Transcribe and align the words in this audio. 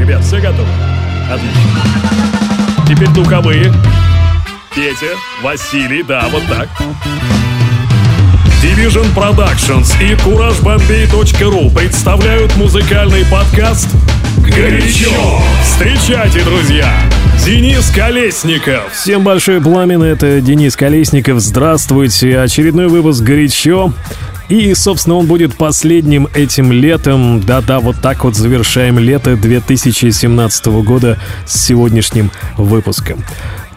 Ребят, 0.00 0.24
все 0.24 0.40
готовы? 0.40 0.66
Отлично. 1.30 1.60
Теперь 2.88 3.08
духовые. 3.08 3.70
Петя, 4.74 5.14
Василий, 5.42 6.02
да, 6.02 6.24
вот 6.32 6.42
так. 6.48 6.68
Division 8.62 9.06
Productions 9.14 9.92
и 10.02 10.14
CourageBombay.ru 10.14 11.74
представляют 11.74 12.56
музыкальный 12.56 13.26
подкаст 13.26 13.88
«Горячо». 14.38 15.12
Встречайте, 15.62 16.42
друзья! 16.44 16.90
Денис 17.44 17.90
Колесников. 17.90 18.92
Всем 18.94 19.22
большое 19.22 19.60
пламя, 19.60 20.02
это 20.02 20.40
Денис 20.40 20.76
Колесников. 20.76 21.40
Здравствуйте. 21.40 22.38
Очередной 22.38 22.88
выпуск 22.88 23.22
«Горячо». 23.22 23.92
И, 24.50 24.74
собственно, 24.74 25.14
он 25.14 25.26
будет 25.26 25.56
последним 25.56 26.26
этим 26.34 26.72
летом. 26.72 27.40
Да-да, 27.40 27.78
вот 27.78 28.00
так 28.02 28.24
вот 28.24 28.34
завершаем 28.34 28.98
лето 28.98 29.36
2017 29.36 30.66
года 30.82 31.18
с 31.46 31.66
сегодняшним 31.66 32.32
выпуском. 32.56 33.24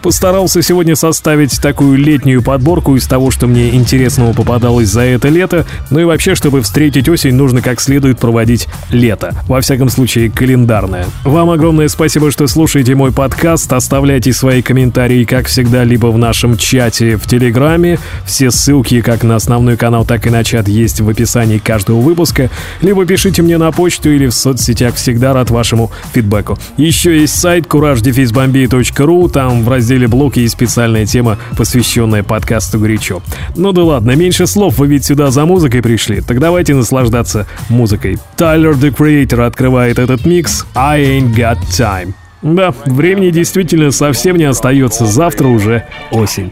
Постарался 0.04 0.62
сегодня 0.62 0.98
составить 0.98 1.62
такую 1.62 1.98
летнюю 1.98 2.44
подборку 2.44 2.98
из 2.98 3.08
того, 3.08 3.32
что 3.32 3.48
мне 3.48 3.74
интересного 3.74 4.34
попадалось 4.34 4.90
за 4.90 5.00
это 5.00 5.30
лето. 5.30 5.66
Ну 5.92 6.00
и 6.02 6.04
вообще, 6.04 6.36
чтобы 6.36 6.62
встретить 6.62 7.08
осень, 7.08 7.36
нужно 7.36 7.62
как 7.62 7.80
следует 7.80 8.20
проводить 8.20 8.68
лето. 8.90 9.34
Во 9.48 9.62
всяком 9.62 9.88
случае, 9.88 10.30
календарное. 10.30 11.06
Вам 11.24 11.52
огромное 11.52 11.88
спасибо, 11.88 12.32
что 12.32 12.48
слушаете 12.48 12.96
мой 12.96 13.14
подкаст. 13.14 13.72
Оставляйте 13.72 14.34
свои 14.34 14.62
комментарии, 14.62 15.24
как 15.24 15.48
всегда, 15.48 15.86
либо 15.86 16.08
в 16.08 16.18
нашем 16.18 16.58
чате 16.58 17.16
в 17.16 17.26
Телеграме. 17.26 17.98
Все 18.26 18.52
ссылки 18.52 19.00
как 19.00 19.24
на 19.24 19.38
основной 19.38 19.78
канал, 19.78 20.04
так 20.04 20.28
и 20.28 20.30
на 20.30 20.44
чат 20.44 20.68
есть 20.68 21.00
в 21.00 21.08
описании 21.08 21.60
каждого 21.60 22.02
выпуска. 22.02 22.50
Либо 22.82 23.06
пишите 23.06 23.42
мне 23.42 23.58
на 23.58 23.72
почту 23.72 24.10
или 24.10 24.28
в 24.28 24.34
соцсетях. 24.34 24.96
Всегда 24.96 25.32
рад 25.32 25.50
вашему 25.50 25.94
фидбэку. 26.14 26.60
Еще 26.76 27.22
есть 27.22 27.40
сайт 27.40 27.68
courage 27.68 29.30
Там 29.32 29.64
в 29.64 29.70
разделе 29.70 29.93
разделе 29.94 30.08
блоки 30.08 30.40
и 30.40 30.48
специальная 30.48 31.06
тема, 31.06 31.38
посвященная 31.58 32.24
подкасту 32.24 32.80
«Горячо». 32.80 33.22
Ну 33.56 33.72
да 33.72 33.84
ладно, 33.84 34.16
меньше 34.16 34.48
слов, 34.48 34.78
вы 34.80 34.88
ведь 34.88 35.06
сюда 35.06 35.30
за 35.30 35.46
музыкой 35.46 35.82
пришли, 35.82 36.22
так 36.22 36.40
давайте 36.40 36.74
наслаждаться 36.74 37.46
музыкой. 37.70 38.18
Тайлер 38.36 38.72
The 38.72 38.96
Creator 38.96 39.46
открывает 39.46 40.00
этот 40.00 40.26
микс 40.26 40.66
«I 40.74 41.20
Ain't 41.20 41.36
Got 41.36 41.60
Time». 41.70 42.14
Да, 42.42 42.74
времени 42.86 43.30
действительно 43.30 43.92
совсем 43.92 44.36
не 44.36 44.46
остается, 44.46 45.06
завтра 45.06 45.48
уже 45.48 45.86
осень. 46.12 46.52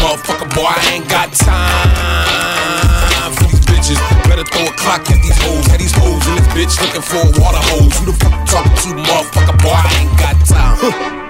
Motherfucker? 0.00 0.48
Boy, 0.56 0.66
I 0.66 0.80
ain't 0.96 1.08
got 1.08 1.28
time 1.36 3.32
for 3.36 3.44
these 3.46 3.60
bitches. 3.68 4.00
Better 4.24 4.44
throw 4.44 4.66
a 4.66 4.74
clock 4.80 5.04
at 5.12 5.20
these 5.20 5.36
hoes. 5.44 5.68
At 5.68 5.78
these 5.78 5.92
hoes 5.92 6.24
in 6.26 6.34
this 6.40 6.48
bitch 6.56 6.74
looking 6.80 7.04
for 7.04 7.20
a 7.20 7.30
water 7.38 7.60
hose. 7.70 7.92
Who 8.00 8.10
the 8.10 8.16
fuck 8.16 8.32
you 8.32 8.44
talking 8.48 8.72
to, 8.72 8.90
motherfucker? 9.04 9.56
Boy, 9.60 9.76
I 9.76 9.92
ain't 10.00 10.16
got 10.16 10.36
time. 10.48 10.76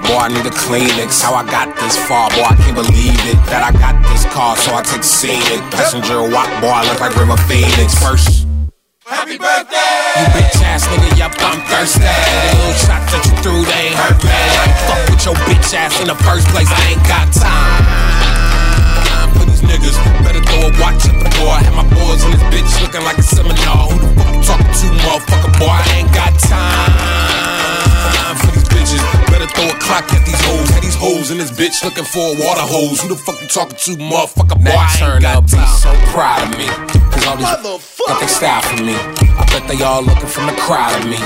Boy, 0.07 0.17
I 0.17 0.29
need 0.31 0.47
a 0.47 0.55
Kleenex. 0.55 1.21
How 1.21 1.35
I 1.35 1.45
got 1.45 1.75
this 1.77 1.99
far, 1.99 2.31
boy, 2.31 2.47
I 2.47 2.55
can't 2.62 2.79
believe 2.79 3.19
it. 3.27 3.39
That 3.51 3.67
I 3.67 3.73
got 3.75 3.99
this 4.09 4.25
car, 4.31 4.57
so 4.57 4.75
I 4.75 4.83
take 4.83 5.05
scenic. 5.05 5.61
Passenger 5.75 6.23
walk, 6.23 6.49
boy, 6.62 6.71
I 6.71 6.87
look 6.87 7.01
like 7.03 7.15
River 7.19 7.37
Phoenix. 7.51 7.95
First. 7.99 8.47
Happy 9.11 9.39
birthday! 9.39 10.23
You 10.23 10.27
bitch 10.39 10.62
ass 10.62 10.87
nigga, 10.87 11.19
yup, 11.19 11.34
I'm 11.43 11.59
thirsty. 11.67 11.99
The 11.99 12.55
little 12.62 12.78
shots 12.78 13.11
that 13.11 13.23
you 13.27 13.34
threw, 13.43 13.59
they 13.67 13.91
ain't 13.91 13.99
hurt 13.99 14.23
me. 14.23 14.31
I 14.31 14.71
ain't 14.71 14.78
fuck 14.87 15.03
with 15.11 15.23
your 15.27 15.34
bitch 15.50 15.75
ass 15.75 15.99
in 15.99 16.06
the 16.06 16.15
first 16.23 16.47
place. 16.55 16.71
I 16.71 16.94
ain't 16.94 17.03
got 17.11 17.27
time 17.34 17.81
for 17.83 18.06
these 18.06 18.19
niggas. 19.70 19.97
Better 20.25 20.42
throw 20.42 20.66
a 20.66 20.70
watch 20.82 21.06
at 21.06 21.14
the 21.22 21.31
door. 21.38 21.54
Have 21.54 21.75
my 21.75 21.86
boys 21.94 22.25
in 22.25 22.32
this 22.32 22.42
bitch 22.50 22.82
looking 22.82 23.04
like 23.04 23.19
a 23.19 23.22
seminar. 23.22 23.86
Who 23.88 23.98
the 24.03 24.10
fuck 24.19 24.34
you 24.34 24.42
talking 24.42 24.66
to, 24.66 24.86
motherfucker? 25.06 25.58
Boy, 25.58 25.70
I 25.70 26.03
ain't 26.03 26.12
got 26.12 26.38
time 26.38 27.40
for 28.37 28.50
these 28.53 28.69
bitches. 28.69 29.03
Better 29.31 29.47
throw 29.47 29.69
a 29.69 29.78
clock 29.81 30.12
at 30.12 30.25
these 30.25 30.41
hoes. 30.44 30.69
Had 30.71 30.83
these 30.83 30.94
hoes 30.94 31.31
in 31.31 31.38
this 31.38 31.50
bitch 31.50 31.83
looking 31.84 32.05
for 32.05 32.21
a 32.21 32.34
water 32.38 32.62
hose. 32.62 33.00
Who 33.00 33.09
the 33.09 33.16
fuck 33.16 33.41
you 33.41 33.49
talking 33.49 33.77
to, 33.77 34.03
motherfucker? 34.03 34.59
Boy, 34.62 34.72
I 34.75 35.15
ain't 35.15 35.22
got. 35.22 35.44
Be 35.44 35.65
so 35.81 35.93
proud 36.12 36.49
of 36.49 36.59
me. 36.59 36.66
Cause 37.11 37.27
all 37.27 37.37
these 37.37 37.81
got 38.06 38.21
they 38.21 38.27
style 38.27 38.62
for 38.62 38.83
me. 38.83 38.94
I 38.94 39.44
bet 39.50 39.69
they 39.69 39.83
all 39.83 40.03
looking 40.03 40.27
from 40.27 40.47
the 40.47 40.53
crowd 40.53 40.99
of 41.00 41.06
me. 41.09 41.16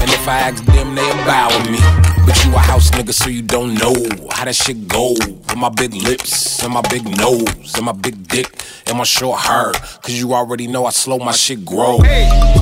And 0.00 0.10
if 0.10 0.28
I 0.28 0.38
ask 0.38 0.64
them, 0.64 0.94
they 0.94 1.08
bow 1.24 1.48
with 1.48 1.70
me. 1.70 1.78
But 2.26 2.42
you 2.44 2.54
a 2.54 2.58
house 2.58 2.90
nigga, 2.90 3.12
so 3.12 3.28
you 3.28 3.42
don't 3.42 3.74
know 3.74 3.94
how 4.30 4.44
that 4.44 4.54
shit 4.54 4.88
go. 4.88 5.14
With 5.18 5.56
my 5.56 5.68
big 5.68 5.94
lips, 5.94 6.62
and 6.62 6.72
my 6.72 6.82
big 6.82 7.04
nose, 7.18 7.74
and 7.76 7.84
my 7.84 7.92
big 7.92 8.26
dick, 8.28 8.48
and 8.86 8.98
my 8.98 9.04
short 9.04 9.40
hair. 9.40 9.72
Cause 9.72 10.12
you 10.12 10.34
already 10.34 10.66
know 10.66 10.86
I 10.86 10.90
slow 10.90 11.18
my 11.18 11.32
shit 11.32 11.64
grow. 11.64 11.98
Hey. 11.98 12.54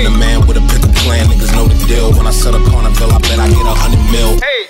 Been 0.00 0.14
a 0.14 0.16
man 0.16 0.46
with 0.46 0.56
a 0.56 0.64
pickle 0.72 0.88
plan, 1.04 1.26
niggas 1.26 1.52
know 1.52 1.68
the 1.68 1.76
deal. 1.86 2.10
When 2.16 2.26
I 2.26 2.30
set 2.30 2.54
a 2.54 2.58
carnival, 2.70 3.12
I 3.12 3.18
bet 3.18 3.38
I 3.38 3.48
get 3.50 3.66
a 3.66 3.76
hundred 3.76 4.00
mil. 4.10 4.40
Hey 4.40 4.60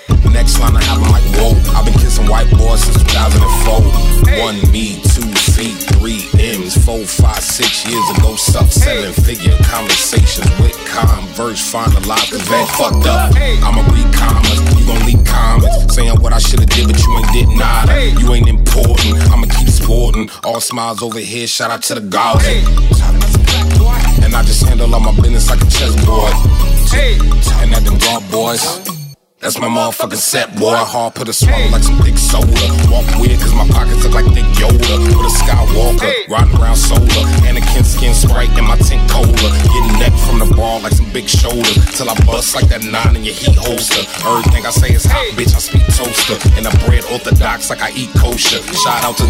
next 0.41 0.59
line 0.59 0.75
I 0.75 0.83
have, 0.83 0.97
I'm 0.97 1.11
like, 1.11 1.23
whoa. 1.37 1.53
I've 1.77 1.85
been 1.85 1.93
kissing 1.93 2.25
white 2.25 2.49
boys 2.51 2.81
since 2.83 2.97
2004. 3.03 4.41
One 4.41 4.57
me, 4.71 5.01
two 5.13 5.29
feet, 5.61 5.77
three 5.93 6.21
M's, 6.39 6.73
four, 6.85 7.05
five, 7.05 7.43
six 7.43 7.85
years 7.85 8.07
ago. 8.17 8.35
Sub 8.35 8.67
seven 8.71 9.13
figure 9.13 9.55
conversations 9.63 10.49
with 10.59 10.73
converse, 10.87 11.61
finalized, 11.61 12.31
cause 12.31 12.47
that 12.49 12.67
fucked 12.77 13.05
up. 13.05 13.29
I'ma 13.65 13.81
read 13.93 14.09
comments, 14.13 14.61
you 14.79 14.85
gon' 14.87 15.05
leak 15.05 15.25
comments. 15.25 15.95
Saying 15.95 16.19
what 16.21 16.33
I 16.33 16.39
should've 16.39 16.67
did, 16.67 16.87
but 16.87 16.99
you 16.99 17.17
ain't 17.17 17.31
did 17.33 17.49
nada. 17.49 18.09
You 18.19 18.33
ain't 18.33 18.49
important, 18.49 19.15
I'ma 19.29 19.47
keep 19.57 19.69
sporting. 19.69 20.29
All 20.43 20.59
smiles 20.59 21.03
over 21.03 21.19
here, 21.19 21.47
shout 21.47 21.69
out 21.69 21.83
to 21.83 21.95
the 21.95 22.01
gods. 22.01 22.45
And 24.23 24.33
I 24.35 24.41
just 24.43 24.65
handle 24.65 24.93
all 24.93 24.99
my 24.99 25.15
business 25.21 25.49
like 25.49 25.61
a 25.61 25.69
chessboard. 25.69 26.33
And 27.61 27.73
at 27.73 27.83
them 27.83 27.97
guard 27.99 28.23
boys. 28.31 28.81
That's 29.41 29.57
my 29.57 29.67
motherfucking 29.67 30.17
set, 30.17 30.55
boy. 30.59 30.75
Hard 30.75 31.15
put 31.15 31.27
a 31.27 31.33
swallow 31.33 31.69
like 31.69 31.81
some 31.81 31.97
big 32.03 32.15
soda. 32.15 32.53
Walk 32.93 33.09
Yoda. 34.61 35.01
With 35.17 35.25
a 35.25 35.33
Skywalker, 35.41 36.05
hey. 36.05 36.25
riding 36.29 36.53
around 36.61 36.77
solar. 36.77 37.25
Anakin 37.49 37.83
skin 37.83 38.13
sprite 38.13 38.53
in 38.57 38.65
my 38.65 38.77
tank 38.77 39.01
cola. 39.09 39.49
Getting 39.73 39.97
neck 39.97 40.13
from 40.21 40.37
the 40.37 40.53
ball 40.55 40.79
like 40.81 40.93
some 40.93 41.09
big 41.11 41.27
shoulder. 41.27 41.73
Till 41.97 42.09
I 42.09 42.15
bust 42.29 42.53
like 42.53 42.69
that 42.69 42.83
nine 42.85 43.15
in 43.15 43.23
your 43.25 43.33
heat 43.33 43.57
holster. 43.57 44.05
Everything 44.21 44.65
I 44.65 44.71
say 44.71 44.93
is 44.93 45.05
hot, 45.05 45.17
hey. 45.17 45.33
bitch. 45.33 45.57
I 45.57 45.59
speak 45.59 45.85
toaster. 45.97 46.37
And 46.57 46.67
I 46.67 46.71
bread 46.85 47.03
orthodox 47.09 47.69
like 47.69 47.81
I 47.81 47.89
eat 47.97 48.13
kosher. 48.13 48.61
Shout 48.77 49.03
out 49.03 49.17
to 49.17 49.25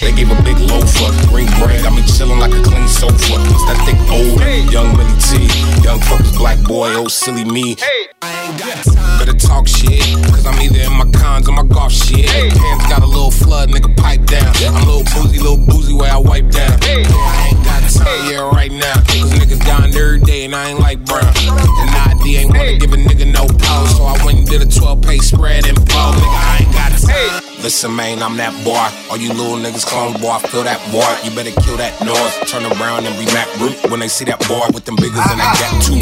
they 0.00 0.12
gave 0.12 0.30
a 0.30 0.42
big 0.42 0.58
loafer. 0.58 1.08
Green 1.28 1.48
bread, 1.58 1.82
got 1.82 1.94
me 1.94 2.02
chillin' 2.02 2.38
like 2.38 2.52
a 2.52 2.62
clean 2.62 2.88
sofa. 2.88 3.14
It's 3.16 3.64
that 3.64 3.80
thick 3.86 3.98
old 4.12 4.40
hey. 4.42 4.60
young 4.68 4.94
Millie 4.96 5.18
T. 5.20 5.48
Young 5.82 6.00
fuckers, 6.00 6.36
black 6.36 6.60
boy, 6.62 6.92
oh 6.94 7.08
silly 7.08 7.44
me. 7.44 7.76
Hey. 7.78 8.13
I 8.24 8.48
ain't 8.48 8.58
got 8.58 8.84
time. 8.84 9.18
Better 9.20 9.36
talk 9.36 9.68
shit. 9.68 10.00
Cause 10.32 10.46
I'm 10.46 10.58
either 10.60 10.80
in 10.80 10.92
my 10.92 11.04
cons 11.10 11.48
or 11.48 11.52
my 11.52 11.64
golf 11.64 11.92
shit. 11.92 12.24
Hey. 12.24 12.48
Pants 12.48 12.88
got 12.88 13.02
a 13.02 13.06
little 13.06 13.30
flood, 13.30 13.68
nigga, 13.68 13.94
pipe 13.96 14.24
down. 14.24 14.48
I'm 14.64 14.82
a 14.82 14.86
little 14.90 15.04
boozy, 15.12 15.38
little 15.38 15.58
boozy 15.58 15.92
where 15.92 16.10
I 16.10 16.16
wipe 16.16 16.48
down. 16.50 16.80
Hey. 16.80 17.04
I 17.04 17.52
ain't 17.52 17.64
got 17.64 17.82
time, 17.90 18.30
yeah, 18.30 18.48
right 18.48 18.72
now. 18.72 18.94
Cause 18.94 19.32
niggas 19.36 19.60
dying 19.66 19.94
every 19.94 20.20
day 20.20 20.46
and 20.46 20.54
I 20.54 20.70
ain't 20.70 20.80
like 20.80 21.04
brown. 21.04 21.34
And 21.36 22.13
ID 22.24 22.36
ain't 22.40 22.50
wanna 22.56 22.76
give 22.78 22.92
a 22.92 22.96
nigga 22.96 23.28
no 23.28 23.44
power. 23.60 23.86
So 23.88 24.04
I 24.04 24.16
went 24.24 24.38
and 24.38 24.46
did 24.46 24.62
a 24.62 24.66
12 24.66 25.02
pay 25.02 25.18
spread 25.18 25.66
and 25.66 25.76
ball. 25.88 26.12
Nigga, 26.12 26.40
I 26.40 26.64
ain't 26.64 26.72
got 26.72 26.90
time. 26.96 27.44
Listen, 27.60 27.96
man, 27.96 28.22
I'm 28.22 28.36
that 28.36 28.52
boy. 28.64 28.88
All 29.08 29.16
you 29.16 29.32
little 29.32 29.56
niggas 29.56 29.86
clone 29.86 30.12
boy, 30.20 30.36
I 30.36 30.40
feel 30.40 30.64
that 30.64 30.80
boy. 30.92 31.04
You 31.24 31.32
better 31.36 31.52
kill 31.64 31.76
that 31.80 31.96
noise. 32.04 32.32
Turn 32.48 32.64
around 32.64 33.06
and 33.08 33.16
be 33.16 33.24
Mac 33.32 33.48
Root 33.60 33.76
when 33.90 34.00
they 34.00 34.08
see 34.08 34.24
that 34.28 34.40
boy 34.48 34.64
with 34.72 34.84
them 34.84 34.96
biggers 34.96 35.24
and 35.24 35.40
they 35.40 35.48
ah, 35.48 35.56
ah. 35.56 35.64
got 35.64 35.72
two. 35.84 35.96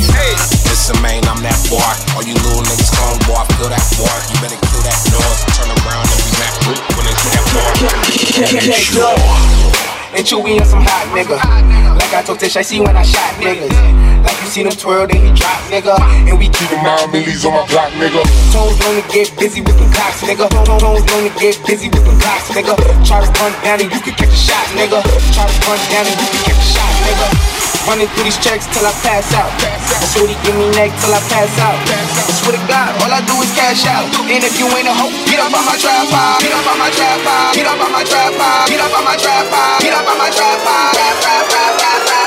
Listen, 0.66 0.98
man, 1.02 1.22
I'm 1.26 1.42
that 1.42 1.58
boy. 1.70 1.82
All 2.14 2.24
you 2.26 2.34
little 2.34 2.62
niggas 2.66 2.90
clone 2.94 3.18
boy, 3.26 3.38
I 3.38 3.46
feel 3.58 3.70
that 3.70 3.86
boy. 3.94 4.10
You 4.30 4.36
better 4.42 4.58
kill 4.58 4.82
that 4.86 4.98
noise. 5.10 5.38
Turn 5.58 5.70
around 5.70 6.06
and 6.06 6.18
be 6.22 6.30
Mac 6.38 6.54
Root 6.66 6.82
when 6.98 7.04
they 7.06 7.14
see 7.18 7.30
that 7.34 7.46
boy. 9.86 9.91
And 10.12 10.26
Chewy 10.28 10.60
on 10.60 10.66
some 10.66 10.84
hot 10.84 11.08
nigga. 11.16 11.40
Like 11.96 12.12
I 12.12 12.22
told 12.22 12.38
Tish, 12.38 12.56
I 12.56 12.62
see 12.62 12.80
when 12.80 12.96
I 12.96 13.02
shot 13.02 13.32
niggas. 13.40 13.72
Like 14.22 14.36
you 14.44 14.48
see 14.52 14.62
them 14.62 14.76
twirl, 14.76 15.06
then 15.06 15.24
you 15.24 15.32
drop, 15.34 15.56
nigga. 15.72 15.96
And 16.28 16.38
we 16.38 16.52
keep 16.52 16.68
them 16.68 16.84
nine 16.84 17.10
millies 17.10 17.44
on 17.44 17.52
my 17.56 17.64
block, 17.66 17.90
nigga. 17.96 18.20
Toes 18.52 18.76
to 18.76 19.02
get 19.08 19.32
busy 19.40 19.60
with 19.64 19.78
them 19.78 19.90
clocks, 19.90 20.20
nigga. 20.20 20.52
Toes 20.52 21.04
long 21.08 21.24
to 21.24 21.32
get 21.40 21.56
busy 21.64 21.88
with 21.88 22.04
them 22.04 22.20
clocks, 22.20 22.52
nigga. 22.52 22.76
Try 23.08 23.24
to 23.24 23.32
run 23.40 23.52
down 23.64 23.80
and 23.80 23.88
you 23.88 24.00
can 24.04 24.14
catch 24.14 24.28
a 24.28 24.36
shot, 24.36 24.66
nigga. 24.76 25.00
Try 25.32 25.48
to 25.48 25.56
run 25.64 25.80
down 25.88 26.04
and 26.04 26.20
you 26.20 26.28
can 26.28 26.42
catch 26.44 26.60
a 26.60 26.68
shot, 26.76 26.92
nigga. 27.08 27.51
Running 27.82 28.06
through 28.14 28.30
these 28.30 28.38
checks 28.38 28.70
till 28.70 28.86
I 28.86 28.94
pass 29.02 29.34
out. 29.34 29.50
So 30.14 30.22
he 30.26 30.38
give 30.46 30.54
me 30.54 30.70
neck 30.78 30.94
till 31.02 31.10
I 31.10 31.20
pass 31.26 31.50
out. 31.58 31.74
I 31.82 32.32
swear 32.38 32.54
to 32.54 32.62
God, 32.70 32.94
all 33.02 33.10
I 33.10 33.20
do 33.26 33.34
is 33.42 33.50
cash 33.58 33.86
out. 33.90 34.06
And 34.30 34.42
if 34.44 34.54
you 34.58 34.70
ain't 34.70 34.86
a 34.86 34.94
hoe, 34.94 35.10
get 35.26 35.42
up 35.42 35.50
on 35.50 35.64
my 35.66 35.74
trap 35.74 36.06
Get 36.38 36.52
up 36.54 36.66
on 36.66 36.78
my 36.78 36.90
trap 36.94 37.18
Get 37.52 37.66
up 37.66 37.80
on 37.82 37.90
my 37.90 38.04
trap 38.06 38.32
Get 38.70 38.80
up 38.80 38.94
on 38.94 39.04
my 39.04 39.16
trap 39.18 39.46
Get 39.82 39.92
up 39.92 40.06
on 40.06 40.18
my 40.18 40.30
trap 40.30 40.58
Rap, 40.62 41.16
rap, 41.26 41.46
rap, 41.50 41.74
rap, 41.82 42.21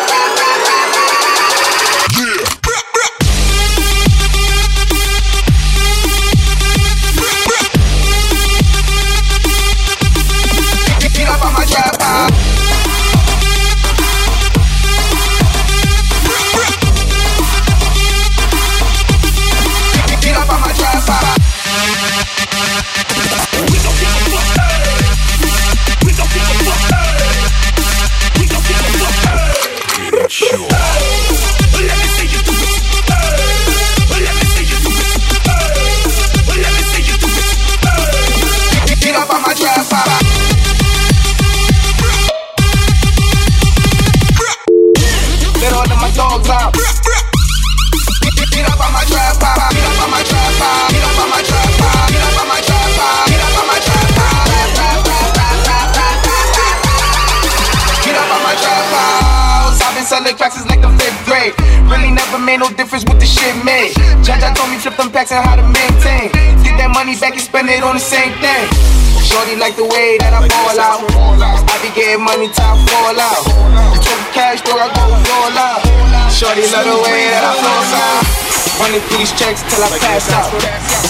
Running 78.95 79.11
through 79.11 79.27
these 79.27 79.35
checks 79.35 79.59
till 79.67 79.83
I 79.83 79.91
pass 79.99 80.31
out. 80.31 80.47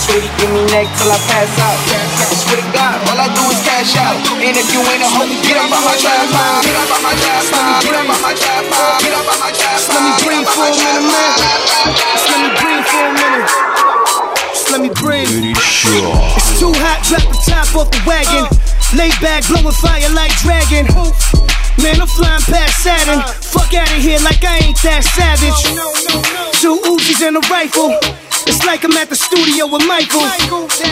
Sweetie, 0.10 0.26
give 0.42 0.50
me 0.50 0.66
neck 0.74 0.90
till 0.98 1.06
I 1.06 1.22
pass 1.30 1.54
out. 1.62 1.78
I 2.18 2.34
swear 2.34 2.58
to 2.58 2.66
God, 2.74 2.98
all 3.06 3.14
I 3.14 3.30
do 3.30 3.46
is 3.46 3.62
cash 3.62 3.94
out. 4.02 4.18
And 4.42 4.58
if 4.58 4.74
you 4.74 4.82
ain't 4.82 5.06
a 5.06 5.10
hoe, 5.14 5.30
get 5.46 5.54
up 5.54 5.70
on 5.70 5.86
my 5.86 5.94
trap 5.94 6.26
Get 6.66 6.74
up 6.82 6.90
on 6.90 7.02
my 7.06 7.14
trap 7.14 7.46
Get 7.86 7.94
up 7.94 8.10
on 8.10 8.22
my 8.26 8.34
trap 8.34 8.66
Get 9.06 9.14
up 9.14 9.30
on 9.30 9.38
my 9.38 9.52
trap 9.54 9.78
Let 9.86 10.02
me 10.02 10.14
breathe 10.26 10.50
for 10.50 10.66
a 10.66 10.74
minute, 10.74 11.06
man. 11.14 11.38
let 12.26 12.40
me 12.42 12.50
breathe 12.58 12.86
for 12.90 13.06
a 13.06 13.14
minute 13.14 13.54
let 14.74 14.82
me 14.82 14.90
breathe. 14.90 15.56
It's 15.56 16.60
too 16.60 16.74
hot, 16.74 17.00
drop 17.06 17.22
the 17.22 17.38
top 17.48 17.70
off 17.78 17.92
the 17.92 18.02
wagon. 18.04 18.50
Lay 18.98 19.14
back, 19.22 19.48
blowing 19.48 19.72
fire 19.78 20.10
like 20.12 20.36
dragon. 20.42 20.90
Man, 21.80 22.02
I'm 22.02 22.08
flying 22.08 22.42
past 22.50 22.84
Saturn. 22.84 23.22
Fuck 23.40 23.74
out 23.74 23.88
of 23.88 24.02
here 24.02 24.20
like 24.20 24.44
I 24.44 24.66
ain't 24.66 24.82
that 24.82 25.06
savage. 25.06 26.45
Two 26.66 26.82
Uzis 26.82 27.22
and 27.22 27.38
a 27.38 27.42
rifle. 27.42 27.94
It's 28.50 28.66
like 28.66 28.84
I'm 28.84 28.98
at 28.98 29.08
the 29.08 29.16
studio 29.16 29.70
with 29.70 29.86
Michael. 29.86 30.26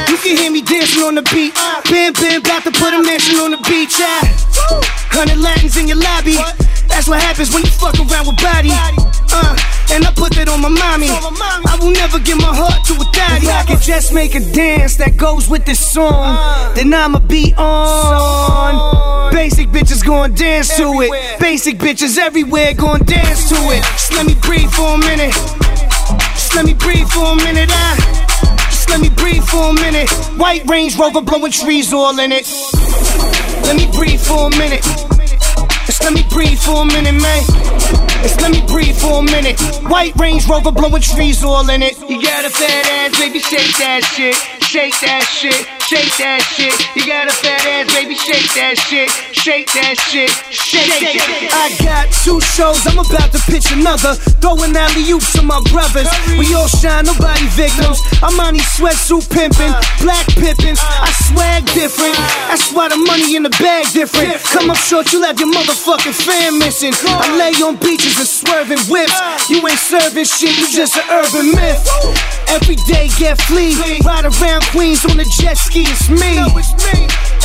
You 0.06 0.18
can 0.22 0.38
hear 0.38 0.52
me 0.52 0.62
dancing 0.62 1.02
on 1.02 1.16
the 1.16 1.26
beat. 1.34 1.50
Bam, 1.90 2.14
bam, 2.14 2.46
about 2.46 2.62
to 2.66 2.72
put 2.78 2.94
a 2.94 3.02
mansion 3.02 3.42
on 3.42 3.50
the 3.50 3.62
beach. 3.66 3.98
Yeah. 3.98 4.22
Hundred 5.10 5.42
Latins 5.42 5.76
in 5.76 5.88
your 5.88 5.98
lobby. 5.98 6.38
That's 6.86 7.10
what 7.10 7.18
happens 7.26 7.50
when 7.50 7.66
you 7.66 7.74
fuck 7.74 7.98
around 7.98 8.30
with 8.30 8.38
body. 8.38 8.70
Uh, 9.34 9.58
and 9.94 10.06
I 10.06 10.12
put 10.12 10.34
that 10.34 10.50
on 10.50 10.62
my 10.62 10.70
mommy. 10.74 11.08
I 11.14 11.78
will 11.80 11.92
never 11.92 12.18
give 12.18 12.38
my 12.38 12.50
heart 12.50 12.84
to 12.90 12.94
a 12.98 13.06
daddy. 13.14 13.46
If 13.46 13.54
I 13.54 13.64
can 13.64 13.80
just 13.80 14.12
make 14.12 14.34
a 14.34 14.40
dance 14.40 14.98
that 14.98 15.18
goes 15.18 15.48
with 15.48 15.66
this 15.66 15.80
song, 15.80 16.36
uh. 16.36 16.74
then 16.74 16.94
I'ma 16.94 17.20
be 17.20 17.54
on. 17.58 19.32
Basic 19.32 19.70
bitches 19.70 20.04
gon' 20.04 20.34
dance 20.34 20.76
to 20.78 20.90
it. 21.02 21.40
Basic 21.40 21.78
bitches 21.78 22.18
everywhere 22.18 22.74
gon' 22.74 23.06
dance 23.06 23.50
to 23.50 23.56
it. 23.70 23.84
Just 23.94 24.14
let 24.14 24.26
me 24.26 24.36
breathe 24.42 24.72
for 24.72 24.96
a 24.96 24.98
minute. 24.98 25.34
Just 26.34 26.56
let 26.56 26.66
me 26.66 26.74
breathe 26.74 27.08
for 27.10 27.34
a 27.34 27.36
minute. 27.36 27.70
I, 27.72 28.66
just 28.70 28.90
let 28.90 29.00
me 29.00 29.10
breathe 29.10 29.44
for 29.44 29.70
a 29.70 29.74
minute. 29.74 30.10
White 30.42 30.66
Range 30.66 30.98
Rover 30.98 31.22
blowing 31.22 31.52
trees 31.52 31.94
all 31.94 32.18
in 32.20 32.32
it. 32.32 32.50
Let 33.62 33.78
me 33.78 33.86
breathe 33.94 34.22
for 34.22 34.48
a 34.48 34.58
minute. 34.58 34.84
Just 35.86 36.02
let 36.04 36.14
me 36.14 36.26
breathe 36.32 36.58
for 36.58 36.82
a 36.82 36.86
minute, 36.86 37.14
man. 37.14 38.13
Let 38.24 38.52
me 38.52 38.66
breathe 38.68 38.96
for 38.96 39.20
a 39.20 39.24
minute. 39.24 39.60
White 39.90 40.16
Range 40.16 40.48
Rover 40.48 40.72
blowing 40.72 41.02
trees 41.02 41.44
all 41.44 41.70
in 41.70 41.82
it. 41.82 42.00
You 42.10 42.22
got 42.22 42.46
a 42.46 42.50
fat 42.50 42.86
ass, 42.88 43.20
baby, 43.20 43.40
shake 43.40 43.78
that 43.78 44.04
shit. 44.16 44.63
Shake 44.74 44.98
that 45.06 45.22
shit, 45.30 45.70
shake 45.86 46.18
that 46.18 46.42
shit. 46.58 46.74
You 46.98 47.06
got 47.06 47.30
a 47.30 47.36
fat 47.46 47.62
ass, 47.62 47.94
baby, 47.94 48.18
shake 48.18 48.50
that 48.58 48.74
shit. 48.74 49.06
Shake 49.30 49.70
that 49.78 49.94
shit, 50.10 50.34
shake 50.50 51.14
it. 51.14 51.54
I 51.54 51.70
got 51.78 52.10
two 52.26 52.42
shows, 52.42 52.82
I'm 52.90 52.98
about 52.98 53.30
to 53.38 53.42
pitch 53.46 53.70
another. 53.70 54.18
Throwing 54.42 54.74
alley 54.74 55.06
oops 55.14 55.30
to 55.38 55.46
my 55.46 55.62
brothers. 55.70 56.10
We 56.42 56.50
all 56.58 56.66
shine, 56.66 57.06
nobody 57.06 57.46
victims. 57.54 58.02
I'm 58.26 58.34
on 58.42 58.58
these 58.58 58.66
sweatsuit 58.74 59.30
pimping, 59.30 59.78
black 60.02 60.26
pippins. 60.42 60.82
I 60.82 61.14
swag 61.30 61.70
different. 61.78 62.18
That's 62.50 62.74
why 62.74 62.90
the 62.90 62.98
money 62.98 63.38
in 63.38 63.46
the 63.46 63.54
bag 63.62 63.94
different. 63.94 64.42
Come 64.58 64.74
up 64.74 64.82
short, 64.82 65.14
you'll 65.14 65.22
have 65.22 65.38
your 65.38 65.54
motherfucking 65.54 66.18
fan 66.18 66.58
missing. 66.58 66.98
I 67.06 67.30
lay 67.38 67.54
on 67.62 67.78
beaches 67.78 68.18
and 68.18 68.26
swerving 68.26 68.82
whips. 68.90 69.14
You 69.54 69.62
ain't 69.62 69.78
serving 69.78 70.26
shit, 70.26 70.58
you 70.58 70.66
just 70.66 70.98
an 70.98 71.06
urban 71.14 71.54
myth. 71.54 71.78
Every 72.50 72.76
day 72.90 73.10
get 73.18 73.42
flea, 73.42 73.76
ride 74.06 74.26
around 74.26 74.63
Queens 74.72 75.04
on 75.06 75.18
the 75.18 75.26
jet 75.40 75.58
ski, 75.58 75.84
it's 75.84 76.10
me. 76.10 76.40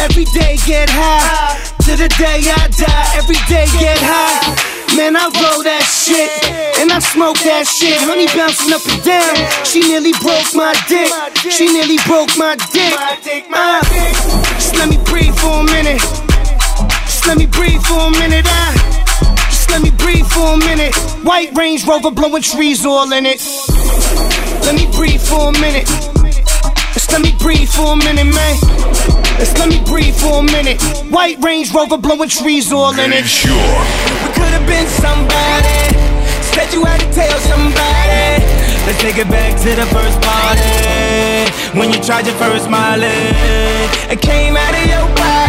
Every 0.01 0.25
day 0.37 0.57
get 0.67 0.89
high, 0.91 1.59
to 1.85 1.97
the 1.97 2.09
day 2.19 2.45
I 2.47 2.69
die. 2.69 3.07
Every 3.19 3.41
day 3.49 3.67
get 3.81 3.99
high. 3.99 4.69
Man, 4.97 5.17
I 5.17 5.29
roll 5.43 5.63
that 5.63 5.85
shit, 5.85 6.31
and 6.81 6.91
I 6.91 6.99
smoke 6.99 7.39
that 7.45 7.67
shit. 7.67 7.99
Honey 8.01 8.27
bouncing 8.33 8.73
up 8.73 8.83
and 8.89 9.03
down. 9.05 9.35
She 9.67 9.81
nearly 9.85 10.13
broke 10.23 10.49
my 10.55 10.73
dick. 10.89 11.13
She 11.53 11.67
nearly 11.69 11.99
broke 12.07 12.33
my 12.39 12.57
dick. 12.73 12.95
Uh, 13.53 13.83
just 14.57 14.75
let 14.77 14.89
me 14.89 14.99
breathe 15.05 15.35
for 15.37 15.61
a 15.61 15.65
minute. 15.65 16.01
Just 17.05 17.27
let 17.27 17.37
me 17.37 17.47
breathe 17.47 17.83
for 17.83 18.09
a 18.09 18.11
minute. 18.17 18.47
Uh, 18.49 18.73
just 19.51 19.71
let 19.71 19.83
me 19.83 19.91
breathe 19.91 20.27
for 20.27 20.55
a 20.55 20.59
minute. 20.59 20.95
White 21.23 21.55
Range 21.57 21.85
Rover 21.87 22.11
blowing 22.11 22.43
trees 22.43 22.87
all 22.87 23.13
in 23.13 23.27
it. 23.27 23.43
Let 24.65 24.75
me 24.75 24.91
breathe 24.97 25.21
for 25.21 25.51
a 25.51 25.53
minute. 25.61 25.87
Let 27.11 27.23
me 27.23 27.33
breathe 27.39 27.69
for 27.69 27.93
a 27.93 27.97
minute, 27.97 28.27
man. 28.27 28.57
Just 29.39 29.59
let 29.59 29.69
me 29.69 29.83
breathe 29.85 30.15
for 30.15 30.41
a 30.41 30.43
minute. 30.43 30.81
White 31.11 31.39
Range 31.43 31.73
Rover 31.73 31.99
blowing 31.99 32.29
trees 32.29 32.73
all 32.73 32.99
in 32.99 33.13
it. 33.13 33.27
Sure. 33.27 33.55
We 33.55 34.29
could 34.35 34.53
have 34.53 34.67
been 34.67 34.87
somebody. 35.01 35.95
Said 36.53 36.73
you 36.73 36.85
had 36.85 37.01
to 37.01 37.09
tell 37.13 37.39
somebody. 37.47 38.45
Let's 38.87 39.01
take 39.01 39.19
it 39.19 39.29
back 39.29 39.57
to 39.63 39.71
the 39.77 39.87
first 39.93 40.21
party. 40.23 41.79
When 41.79 41.93
you 41.93 42.01
tried 42.03 42.27
your 42.27 42.37
first 42.37 42.69
Molly. 42.71 43.09
It 44.11 44.21
came 44.21 44.57
out 44.57 44.75
of 44.75 44.87
your 44.87 45.07
body. 45.15 45.48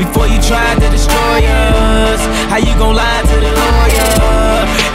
Before 0.00 0.24
you 0.24 0.40
try 0.40 0.72
to 0.80 0.86
destroy 0.88 1.44
us. 1.44 2.20
How 2.48 2.56
you 2.56 2.72
gon' 2.80 2.96
lie 2.96 3.22
to 3.28 3.36
the 3.36 3.52
lawyer? 3.52 4.08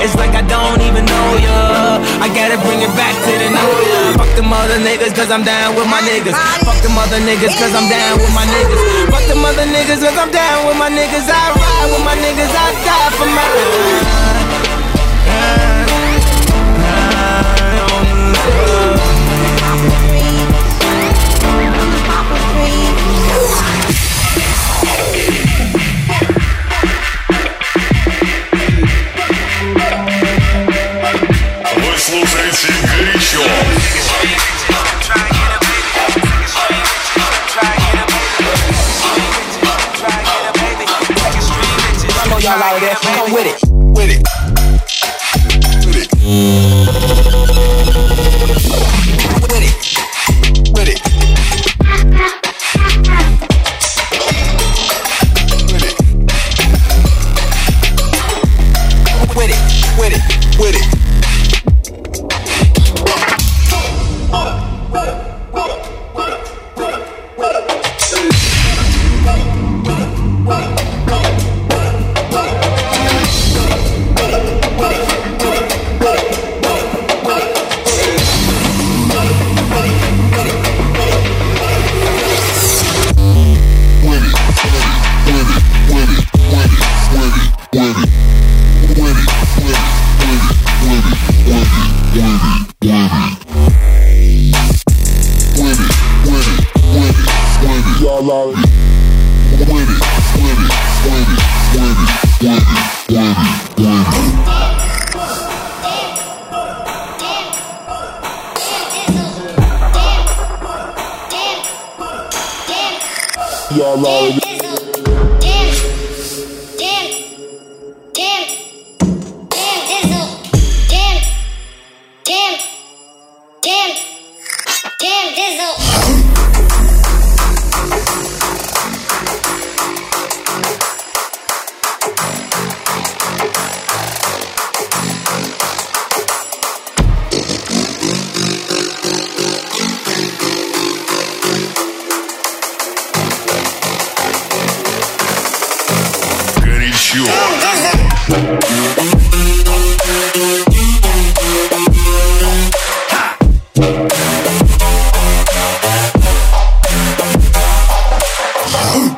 It's 0.01 0.17
like 0.17 0.33
I 0.33 0.41
don't 0.49 0.81
even 0.81 1.05
know 1.05 1.29
ya. 1.37 2.01
I 2.25 2.27
gotta 2.33 2.57
bring 2.65 2.81
it 2.81 2.89
back 2.97 3.13
to 3.13 3.31
the 3.37 3.49
know 3.53 3.73
ya. 3.85 4.01
Fuck 4.17 4.33
them 4.33 4.49
other 4.49 4.81
niggas, 4.81 5.13
cause 5.13 5.29
I'm 5.29 5.45
down 5.45 5.77
with 5.77 5.85
my 5.85 6.01
niggas. 6.01 6.33
Fuck 6.65 6.81
them 6.81 6.97
other 6.97 7.21
niggas, 7.21 7.53
cause 7.53 7.73
I'm 7.77 7.85
down 7.85 8.17
with 8.17 8.33
my 8.33 8.45
niggas. 8.49 8.81
Fuck 9.13 9.25
them 9.29 9.45
other 9.45 9.67
niggas, 9.69 10.01
cause 10.01 10.17
I'm 10.17 10.31
down 10.33 10.65
with 10.65 10.77
my 10.81 10.89
niggas. 10.89 11.29
I 11.29 11.53
ride 11.53 11.87
with 11.93 12.03
my 12.03 12.17
niggas, 12.17 12.49
I 12.49 12.67
die 12.81 13.11
for 13.13 13.29
my. 13.29 13.45
Вы 14.25 14.34
слушаете 32.14 32.72
горячо. 32.82 33.40
I 42.22 42.28
know 42.28 42.38
y'all 42.38 42.62
out 42.62 42.80
there, 42.80 42.94
come 42.94 43.32
with 43.32 43.46
it. 43.46 43.54
With 43.54 43.63
it. 43.63 43.63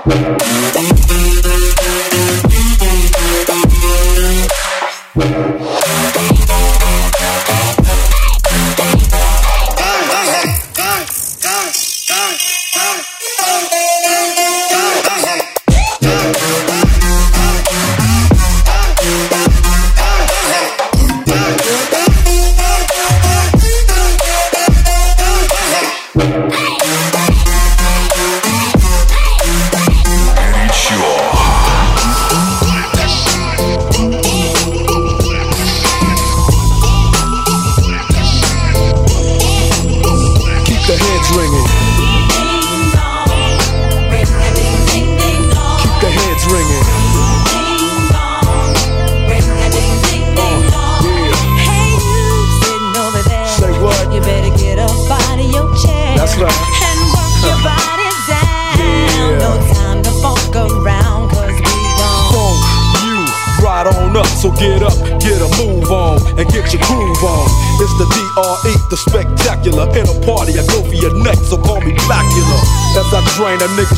Keep 0.10 0.67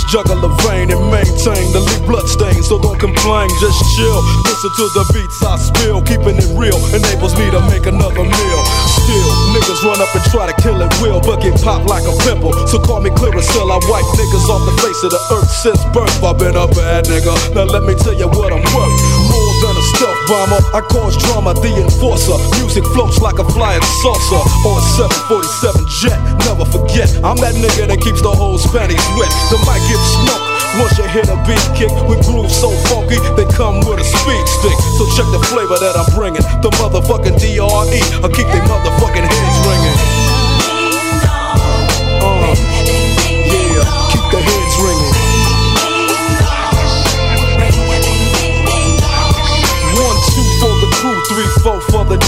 juggle 0.09 0.41
a 0.41 0.49
vein 0.65 0.89
and 0.89 1.01
maintain 1.13 1.69
the 1.71 1.79
leak 1.79 2.01
blood 2.09 2.25
stain. 2.25 2.61
So 2.65 2.81
don't 2.81 2.97
complain, 2.99 3.47
just 3.61 3.77
chill. 3.93 4.19
Listen 4.49 4.71
to 4.73 4.85
the 4.97 5.05
beats 5.13 5.37
I 5.45 5.55
spill. 5.57 6.01
Keeping 6.01 6.37
it 6.41 6.49
real 6.57 6.77
enables 6.91 7.37
me 7.37 7.49
to 7.53 7.61
make 7.69 7.85
another 7.85 8.25
meal. 8.25 8.61
Still, 8.89 9.31
niggas 9.53 9.85
run 9.85 10.01
up 10.01 10.09
and 10.13 10.25
try 10.33 10.49
to 10.49 10.55
kill 10.61 10.81
it 10.81 10.89
will, 10.99 11.21
but 11.21 11.41
get 11.41 11.53
popped 11.61 11.85
like 11.85 12.03
a 12.09 12.13
pimple. 12.25 12.53
So 12.67 12.81
call 12.81 13.01
me 13.01 13.13
clear 13.13 13.31
Clearasil. 13.31 13.69
I 13.69 13.77
wipe 13.85 14.09
niggas 14.17 14.49
off 14.49 14.65
the 14.65 14.75
face 14.81 15.01
of 15.05 15.13
the 15.13 15.21
earth 15.37 15.51
since 15.61 15.81
birth. 15.93 16.23
I've 16.25 16.37
been 16.41 16.57
a 16.57 16.67
bad 16.67 17.05
nigga. 17.05 17.33
Now 17.53 17.69
let 17.69 17.85
me 17.85 17.93
tell 17.93 18.17
you 18.17 18.27
what 18.27 18.51
I'm 18.51 18.65
worth. 18.73 19.28
Stealth 19.99 20.31
bomber, 20.31 20.63
I 20.71 20.79
cause 20.79 21.17
drama, 21.27 21.51
the 21.59 21.75
enforcer. 21.75 22.39
Music 22.55 22.85
floats 22.95 23.19
like 23.19 23.37
a 23.37 23.43
flying 23.51 23.83
saucer 23.99 24.39
on 24.63 24.79
a 24.79 24.83
747 24.95 25.75
jet. 25.99 26.15
Never 26.47 26.63
forget, 26.63 27.11
I'm 27.19 27.35
that 27.43 27.51
nigga 27.59 27.83
that 27.91 27.99
keeps 27.99 28.23
the 28.23 28.31
whole 28.31 28.55
panties 28.71 29.03
wet. 29.19 29.27
The 29.51 29.59
mic 29.67 29.83
gets 29.91 30.07
smoked. 30.15 30.59
Once 30.77 30.95
you 30.95 31.07
hit 31.09 31.27
a 31.27 31.35
beat 31.43 31.59
kick 31.75 31.91
with 32.05 32.21
grooves 32.29 32.53
so 32.55 32.69
funky, 32.87 33.17
they 33.35 33.43
come 33.51 33.81
with 33.89 33.99
a 33.99 34.05
speed 34.05 34.45
stick. 34.47 34.77
So 34.95 35.03
check 35.17 35.25
the 35.35 35.41
flavor 35.49 35.75
that 35.81 35.97
I'm 35.97 36.07
bringing. 36.13 36.45
The 36.61 36.69
motherfucking 36.77 37.35
DRE, 37.41 37.59
I 37.59 38.27
keep 38.31 38.47
they 38.55 38.61
motherfucking 38.69 39.08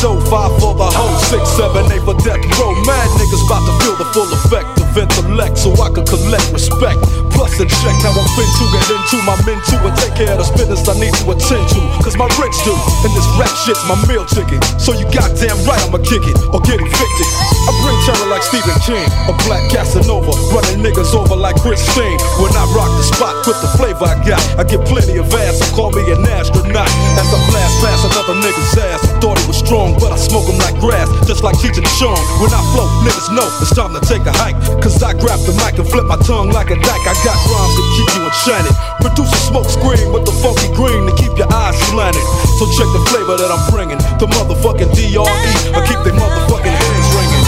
dough, 0.02 0.20
five 0.26 0.52
for 0.60 0.74
the 0.74 0.90
hoe, 0.90 1.16
six, 1.30 1.48
seven, 1.54 1.86
eight 1.94 2.02
for 2.02 2.18
death 2.26 2.42
row. 2.58 2.74
Mad 2.90 3.08
niggas 3.22 3.46
about 3.46 3.64
to 3.70 3.74
feel 3.86 3.96
the 3.96 4.10
full 4.12 4.28
effect 4.34 4.68
of 4.82 4.91
intellect 4.98 5.58
so 5.58 5.72
I 5.80 5.90
could 5.90 6.08
collect 6.08 6.48
respect. 6.52 7.00
Plus 7.32 7.58
a 7.60 7.66
check, 7.66 7.96
now 8.04 8.14
I'm 8.14 8.28
fin 8.36 8.46
to 8.46 8.66
get 8.70 8.86
into 8.92 9.18
my 9.24 9.38
men 9.48 9.60
too 9.66 9.80
and 9.82 9.96
take 9.98 10.14
care 10.14 10.34
of 10.36 10.40
the 10.44 10.48
business 10.54 10.86
I 10.88 10.96
need 11.00 11.14
to 11.22 11.26
attend 11.32 11.66
to. 11.74 11.82
Cause 12.04 12.16
my 12.20 12.28
rich 12.38 12.58
do, 12.68 12.76
and 13.06 13.12
this 13.16 13.28
rap 13.40 13.52
shit's 13.64 13.82
my 13.88 13.98
meal 14.06 14.26
ticket. 14.28 14.62
So 14.78 14.94
you 14.94 15.08
goddamn 15.10 15.58
right 15.66 15.82
I'ma 15.82 16.04
kick 16.04 16.28
it 16.28 16.38
or 16.52 16.60
get 16.62 16.78
evicted. 16.78 17.30
I 17.66 17.72
bring 17.82 17.98
terror 18.06 18.30
like 18.30 18.44
Stephen 18.44 18.78
King, 18.86 19.06
a 19.30 19.34
black 19.46 19.64
Casanova, 19.70 20.34
running 20.54 20.82
niggas 20.82 21.14
over 21.14 21.38
like 21.38 21.56
Christine. 21.62 22.18
When 22.42 22.52
I 22.58 22.66
rock 22.74 22.90
the 22.98 23.06
spot 23.06 23.34
with 23.46 23.60
the 23.62 23.70
flavor 23.78 24.06
I 24.06 24.18
got, 24.26 24.42
I 24.58 24.64
get 24.66 24.82
plenty 24.86 25.18
of 25.18 25.30
ass, 25.34 25.62
so 25.62 25.66
call 25.74 25.92
me 25.94 26.02
an 26.12 26.26
astronaut. 26.26 26.90
As 27.18 27.30
I 27.30 27.40
blast 27.50 27.76
past 27.82 28.02
another 28.10 28.36
nigga's 28.42 28.74
ass, 28.78 29.02
thought 29.22 29.38
he 29.38 29.46
was 29.48 29.58
strong, 29.58 29.94
but 30.02 30.12
I 30.12 30.18
smoke 30.18 30.50
him 30.50 30.58
like 30.58 30.78
grass, 30.82 31.08
just 31.26 31.44
like 31.44 31.56
Cheech 31.62 31.78
and 31.78 31.88
Chong. 32.02 32.18
When 32.42 32.50
I 32.50 32.62
flow, 32.74 32.90
niggas 33.06 33.30
know 33.34 33.46
it's 33.62 33.74
time 33.74 33.94
to 33.94 34.02
take 34.06 34.26
a 34.26 34.34
hike. 34.34 34.58
Cause 34.83 35.03
I 35.03 35.13
grab 35.13 35.41
the 35.43 35.53
mic 35.59 35.79
and 35.79 35.89
flip 35.89 36.07
my 36.07 36.17
tongue 36.23 36.51
like 36.51 36.71
a 36.71 36.77
dyke. 36.77 37.07
I 37.07 37.15
got 37.27 37.37
rhymes 37.51 37.75
to 37.77 37.83
keep 37.97 38.09
you 38.17 38.23
enchanted. 38.27 38.75
Produce 39.01 39.33
a 39.33 39.41
smoke 39.51 39.69
screen 39.69 40.13
with 40.13 40.25
the 40.25 40.33
funky 40.43 40.69
green 40.75 41.07
to 41.07 41.15
keep 41.19 41.35
your 41.37 41.51
eyes 41.53 41.77
slanted. 41.91 42.23
So 42.59 42.67
check 42.77 42.89
the 42.95 43.03
flavor 43.11 43.37
that 43.37 43.51
I'm 43.51 43.65
bringing. 43.71 43.99
The 44.23 44.27
motherfucking 44.31 44.95
DRE. 44.95 45.27
I 45.27 45.81
keep 45.85 46.01
their 46.07 46.15
motherfucking 46.15 46.77
hands 46.77 47.09
ringing. 47.19 47.45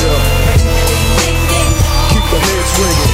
Yeah. 0.00 0.20
Keep 2.14 2.26
the 2.30 2.38
hands 2.38 2.72
ringing. 2.78 3.10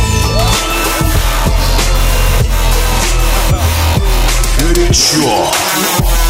Горячо. 4.60 6.29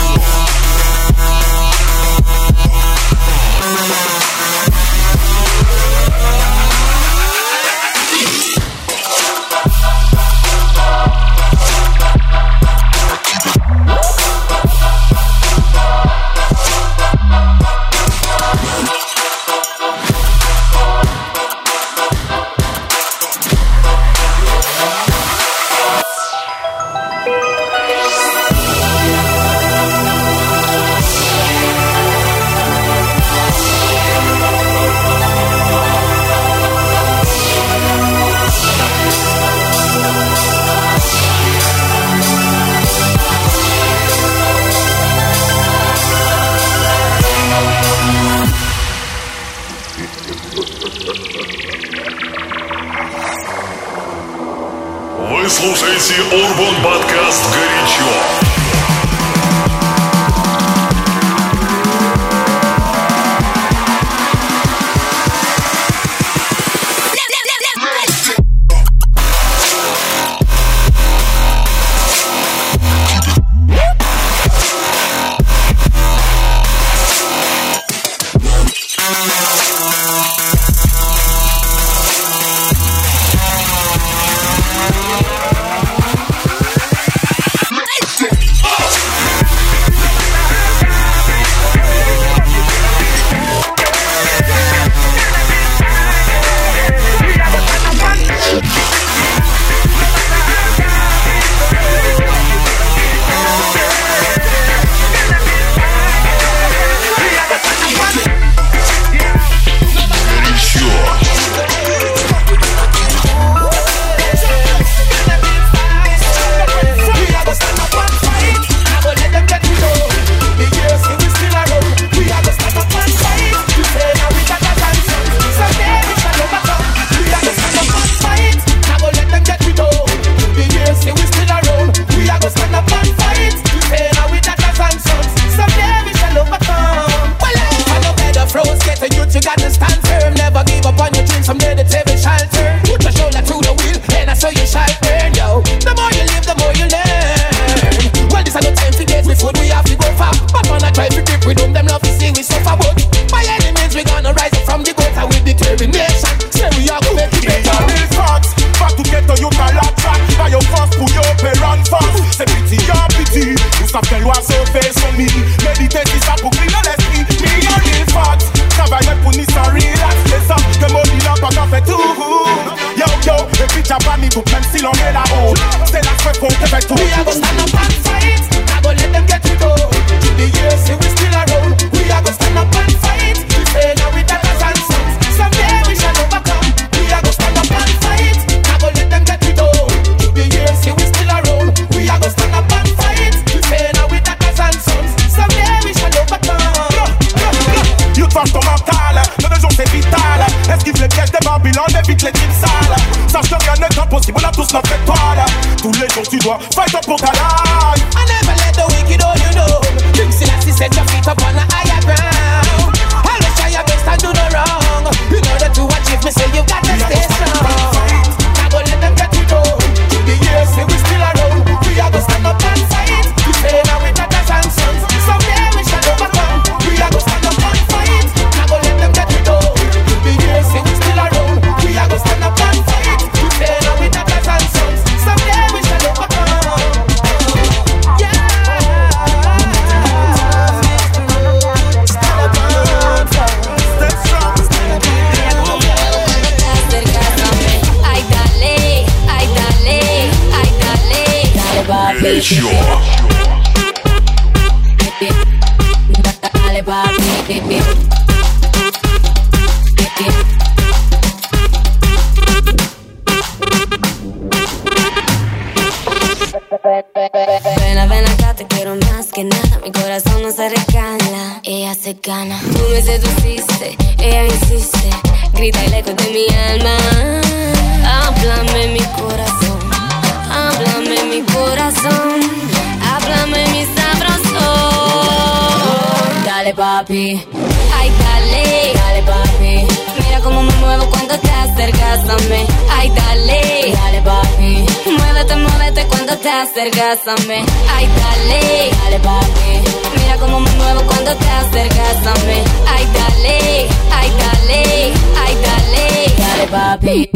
Te 296.41 296.49
acercas 296.49 297.27
a 297.27 297.35
mí. 297.47 297.63
Ay 297.95 298.07
dale, 298.07 298.91
dale 299.03 299.19
papi. 299.19 300.19
Mira 300.19 300.37
cómo 300.39 300.59
me 300.59 300.71
muevo 300.71 301.01
cuando 301.03 301.35
te 301.35 301.49
acercas 301.49 302.27
a 302.27 302.33
mí. 302.45 302.59
Ay 302.87 303.05
dale, 303.13 303.87
ay 304.11 304.29
dale, 304.41 305.13
ay 305.43 305.55
dale, 305.65 306.05
dale 306.37 306.67
papi. 306.67 307.29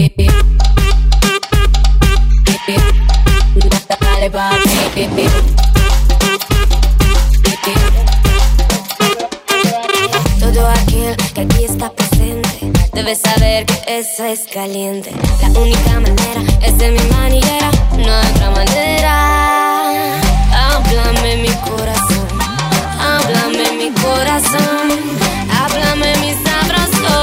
Dale 3.99 4.29
papi. 4.29 5.54
Presente 13.05 13.05
debe 13.05 13.15
saber 13.15 13.65
que 13.65 13.99
eso 13.99 14.25
es 14.25 14.41
caliente. 14.51 15.11
La 15.41 15.59
única 15.59 15.99
manera 15.99 16.41
es 16.61 16.77
de 16.77 16.91
mi 16.91 17.03
manera, 17.11 17.69
no 17.97 18.11
hay 18.11 18.31
otra 18.33 18.49
manera. 18.51 19.13
Háblame 20.51 21.37
mi 21.37 21.53
corazón, 21.69 22.27
háblame 22.99 23.71
mi 23.77 23.89
corazón, 23.91 24.85
háblame 25.53 26.17
mi 26.17 26.33
sabroso. 26.45 27.15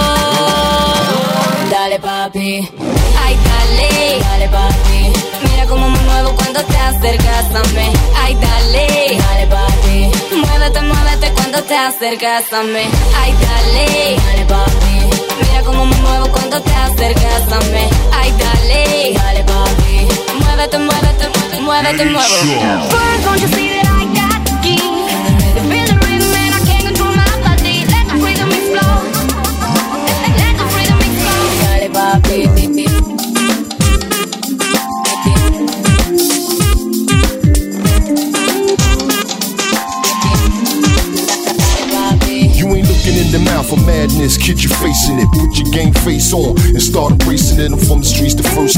Dale 1.70 1.98
papi, 1.98 2.68
ay 3.24 3.36
dale, 3.48 4.20
dale 4.20 4.48
papi. 4.48 5.12
Mira 5.50 5.66
cómo 5.66 5.88
me 5.90 5.98
muevo 6.00 6.34
cuando 6.36 6.62
te 6.62 6.76
acercas 6.76 7.46
a 7.54 7.62
mí. 7.74 7.92
Ay 8.22 8.34
dale, 8.36 9.18
dale 9.18 9.46
papi. 9.48 10.10
Muévete, 10.36 10.80
muévete 10.80 11.32
cuando 11.32 11.62
te 11.64 11.74
acercas 11.74 12.52
a 12.52 12.62
mí. 12.62 12.84
Ay 13.20 13.32
dale, 13.32 14.16
dale 14.24 14.44
papi. 14.46 14.81
Mira 15.40 15.62
cómo 15.64 15.86
me 15.86 15.96
muevo 15.96 16.28
cuando 16.28 16.60
te 16.60 16.72
acercas 16.72 17.52
a 17.52 17.58
mí. 17.72 17.88
Ay 18.12 18.32
dale, 18.38 19.12
dale 19.14 19.44
papi. 19.44 20.08
Muévete, 20.42 20.78
muévete, 20.78 21.28
muévete, 21.60 22.04
muévete, 22.04 22.04
embracing 47.64 47.90
it. 47.90 47.91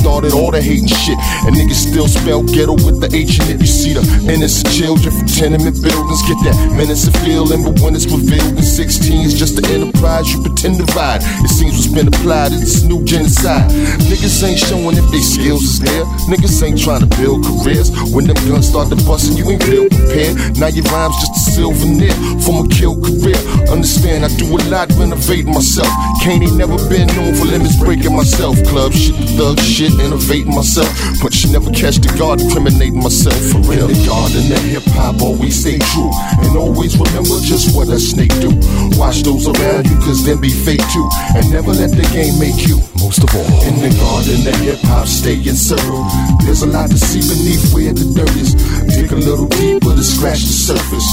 Started 0.04 0.36
all 0.36 0.52
the 0.52 0.60
hating 0.60 0.86
shit. 0.86 1.16
And 1.48 1.56
niggas 1.56 1.88
still 1.88 2.08
spell 2.12 2.44
ghetto 2.44 2.76
with 2.84 3.00
the 3.00 3.08
H 3.16 3.40
in 3.40 3.56
it. 3.56 3.58
You 3.64 3.66
see 3.66 3.96
the 3.96 4.04
innocent 4.28 4.68
children 4.68 5.08
from 5.08 5.24
tenement 5.24 5.80
buildings 5.80 6.20
get 6.28 6.36
that 6.44 6.56
menace 6.76 7.08
of 7.08 7.16
feeling, 7.24 7.64
but 7.64 7.80
when 7.80 7.96
it's 7.96 8.04
revealed 8.04 8.52
in 8.52 8.60
16's 8.60 9.32
just 9.32 9.56
the 9.56 9.64
enterprise 9.72 10.28
you 10.28 10.44
pretend 10.44 10.76
to 10.76 10.86
ride. 10.92 11.24
It 11.40 11.48
seems 11.48 11.80
what's 11.80 11.88
been 11.88 12.12
applied 12.12 12.52
is 12.52 12.60
this 12.60 12.82
new 12.84 13.00
genocide. 13.08 13.72
Niggas 14.04 14.44
ain't 14.44 14.60
showing 14.60 15.00
if 15.00 15.08
they 15.08 15.24
skills 15.24 15.64
is 15.64 15.80
there. 15.80 16.04
Niggas 16.28 16.52
ain't 16.60 16.76
trying 16.76 17.00
to 17.00 17.08
build 17.16 17.40
careers. 17.48 17.88
When 18.12 18.28
them 18.28 18.36
guns 18.44 18.68
start 18.68 18.92
to 18.92 19.00
bustin', 19.08 19.40
you 19.40 19.48
ain't 19.48 19.64
real 19.64 19.88
prepared. 19.88 20.36
Now 20.60 20.68
your 20.68 20.84
rhymes 20.92 21.16
just 21.16 21.32
a 21.32 21.42
souvenir 21.56 22.12
from 22.44 22.60
a 22.60 22.68
kill 22.68 23.00
career. 23.00 23.40
Understand, 23.72 24.28
I 24.28 24.30
do 24.36 24.52
a 24.52 24.60
lot 24.68 24.92
renovating 25.00 25.56
myself. 25.56 25.88
Kane 26.20 26.44
ain't 26.44 26.60
never 26.60 26.76
been 26.92 27.08
known 27.16 27.32
for 27.32 27.48
limits 27.48 27.80
breaking 27.80 28.12
myself. 28.12 28.60
Club 28.68 28.92
shit, 28.92 29.16
thug 29.40 29.56
shit, 29.64 29.93
innovating 30.00 30.54
myself. 30.54 30.88
But 31.22 31.34
you 31.42 31.52
never 31.52 31.70
catch 31.70 31.98
the 31.98 32.12
guard 32.18 32.40
incriminating 32.40 33.02
myself 33.02 33.38
for 33.50 33.58
real. 33.66 33.88
In 33.88 33.94
The 33.94 34.06
guard 34.06 34.32
in 34.32 34.48
the 34.48 34.58
hip 34.58 34.86
hop 34.94 35.20
always 35.22 35.58
stay 35.60 35.78
true. 35.92 36.10
And 36.42 36.56
always 36.56 36.96
remember 36.96 37.36
just 37.42 37.76
what 37.76 37.88
a 37.88 37.98
snake 37.98 38.34
do. 38.40 38.50
Watch 38.98 39.22
those 39.22 39.46
around 39.46 39.86
you, 39.86 39.96
cause 40.00 40.24
them 40.24 40.40
be 40.40 40.50
fake 40.50 40.84
too. 40.92 41.08
And 41.36 41.50
never 41.50 41.72
let 41.72 41.90
the 41.90 42.06
game 42.12 42.38
make 42.38 42.66
you. 42.66 42.93
Most 43.04 43.20
of 43.20 43.36
all, 43.36 43.60
in 43.68 43.76
the 43.84 43.92
garden, 44.00 44.48
the 44.48 44.54
hip 44.64 44.80
hop 44.88 45.04
stay 45.04 45.36
in 45.36 45.52
circle. 45.52 46.08
There's 46.40 46.64
a 46.64 46.70
lot 46.72 46.88
to 46.88 46.96
see 46.96 47.20
beneath 47.20 47.68
where 47.76 47.92
the 47.92 48.08
dirt 48.16 48.32
is. 48.40 48.56
Dig 48.96 49.12
a 49.12 49.20
little 49.20 49.44
deeper 49.44 49.92
to 49.92 50.00
scratch 50.00 50.40
the 50.40 50.56
surface. 50.72 51.04